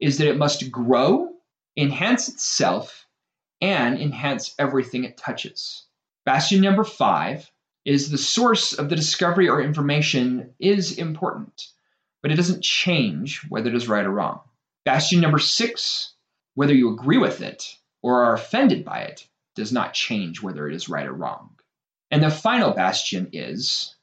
is 0.01 0.19
that 0.19 0.29
it 0.29 0.37
must 0.37 0.71
grow, 0.71 1.31
enhance 1.77 2.29
itself, 2.29 3.07
and 3.61 3.99
enhance 3.99 4.55
everything 4.59 5.05
it 5.05 5.17
touches. 5.17 5.87
Bastion 6.27 6.61
number 6.61 6.85
five 6.85 7.51
is 7.85 8.11
the 8.11 8.19
source 8.19 8.73
of 8.73 8.89
the 8.89 8.97
discovery 8.97 9.49
or 9.49 9.61
information 9.61 10.55
is 10.59 10.99
important, 10.99 11.69
but 12.25 12.33
it 12.33 12.37
doesn't 12.37 12.65
change 12.65 13.43
whether 13.51 13.69
it 13.69 13.77
is 13.77 13.87
right 13.87 14.07
or 14.07 14.11
wrong. 14.11 14.41
Bastion 14.87 15.21
number 15.21 15.39
six, 15.39 16.15
whether 16.55 16.73
you 16.73 16.91
agree 16.91 17.19
with 17.19 17.43
it 17.43 17.77
or 18.03 18.25
are 18.25 18.33
offended 18.33 18.83
by 18.83 19.01
it, 19.01 19.29
does 19.55 19.75
not 19.75 19.93
change 19.93 20.41
whether 20.41 20.67
it 20.67 20.75
is 20.75 20.89
right 20.89 21.07
or 21.07 21.13
wrong. 21.13 21.51
And 22.11 22.23
the 22.23 22.31
final 22.31 22.71
bastion 22.71 23.29
is 23.35 23.95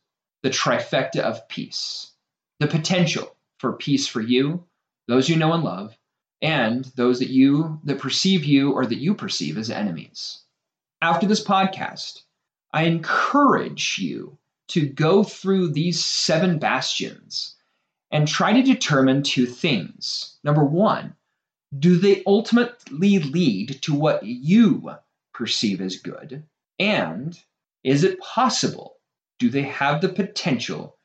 the 0.44 0.52
trifecta 0.52 1.22
of 1.22 1.48
peace, 1.48 2.12
the 2.60 2.68
potential 2.68 3.36
for 3.58 3.74
peace 3.74 4.06
for 4.06 4.22
you, 4.22 4.66
those 5.08 5.28
you 5.28 5.36
know 5.36 5.54
and 5.54 5.64
love, 5.64 5.98
and 6.44 6.86
those 6.96 7.18
that 7.22 7.30
you 7.30 7.80
that 7.86 7.98
perceive 7.98 8.46
you 8.46 8.74
or 8.74 8.86
that 8.86 9.00
you 9.00 9.16
perceive 9.16 9.58
as 9.58 9.72
enemies. 9.72 10.44
After 11.02 11.26
this 11.26 11.44
podcast, 11.44 12.20
I 12.72 12.84
encourage 12.84 13.98
you 13.98 14.38
to 14.68 14.86
go 14.86 15.24
through 15.24 15.70
these 15.70 16.06
seven 16.06 16.60
bastions 16.60 17.56
and 18.12 18.28
try 18.28 18.54
to 18.54 18.62
determine 18.62 19.24
two 19.24 19.46
things. 19.46 20.38
Number 20.44 20.64
one, 20.64 21.16
do 21.78 21.98
they 21.98 22.24
ultimately 22.28 23.20
lead 23.20 23.82
to 23.84 23.94
what 23.94 24.24
you 24.24 24.92
perceive 25.34 25.80
as 25.82 25.96
good? 25.96 26.44
And 26.78 27.40
is 27.84 28.04
it 28.04 28.20
possible? 28.20 28.98
Do 29.40 29.50
they 29.50 29.64
have 29.64 30.02
the 30.02 30.10
potential 30.10 30.98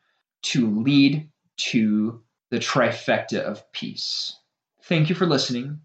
to 0.43 0.69
lead 0.83 1.31
to 1.57 2.23
the 2.51 2.59
trifecta 2.59 3.41
of 3.41 3.71
peace? 3.73 4.37
Thank 4.83 5.09
you 5.09 5.15
for 5.15 5.27
listening. 5.27 5.81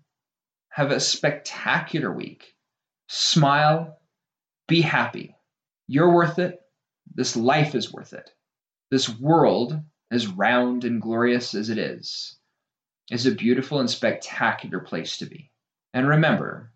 Have 0.69 0.91
a 0.91 0.99
spectacular 0.99 2.11
week. 2.11 2.55
Smile. 3.07 3.97
Be 4.67 4.81
happy. 4.81 5.35
You're 5.87 6.13
worth 6.13 6.39
it. 6.39 6.61
This 7.13 7.35
life 7.35 7.75
is 7.75 7.91
worth 7.91 8.13
it. 8.13 8.31
This 8.89 9.09
world, 9.09 9.79
as 10.11 10.27
round 10.27 10.83
and 10.83 11.01
glorious 11.01 11.55
as 11.55 11.69
it 11.69 11.77
is, 11.77 12.35
is 13.09 13.25
a 13.25 13.31
beautiful 13.31 13.79
and 13.79 13.89
spectacular 13.89 14.79
place 14.79 15.17
to 15.17 15.25
be. 15.25 15.49
And 15.93 16.07
remember 16.07 16.71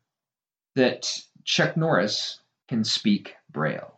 that 0.76 1.08
Chuck 1.44 1.78
Norris 1.78 2.40
can 2.68 2.84
speak 2.84 3.36
Braille. 3.52 3.94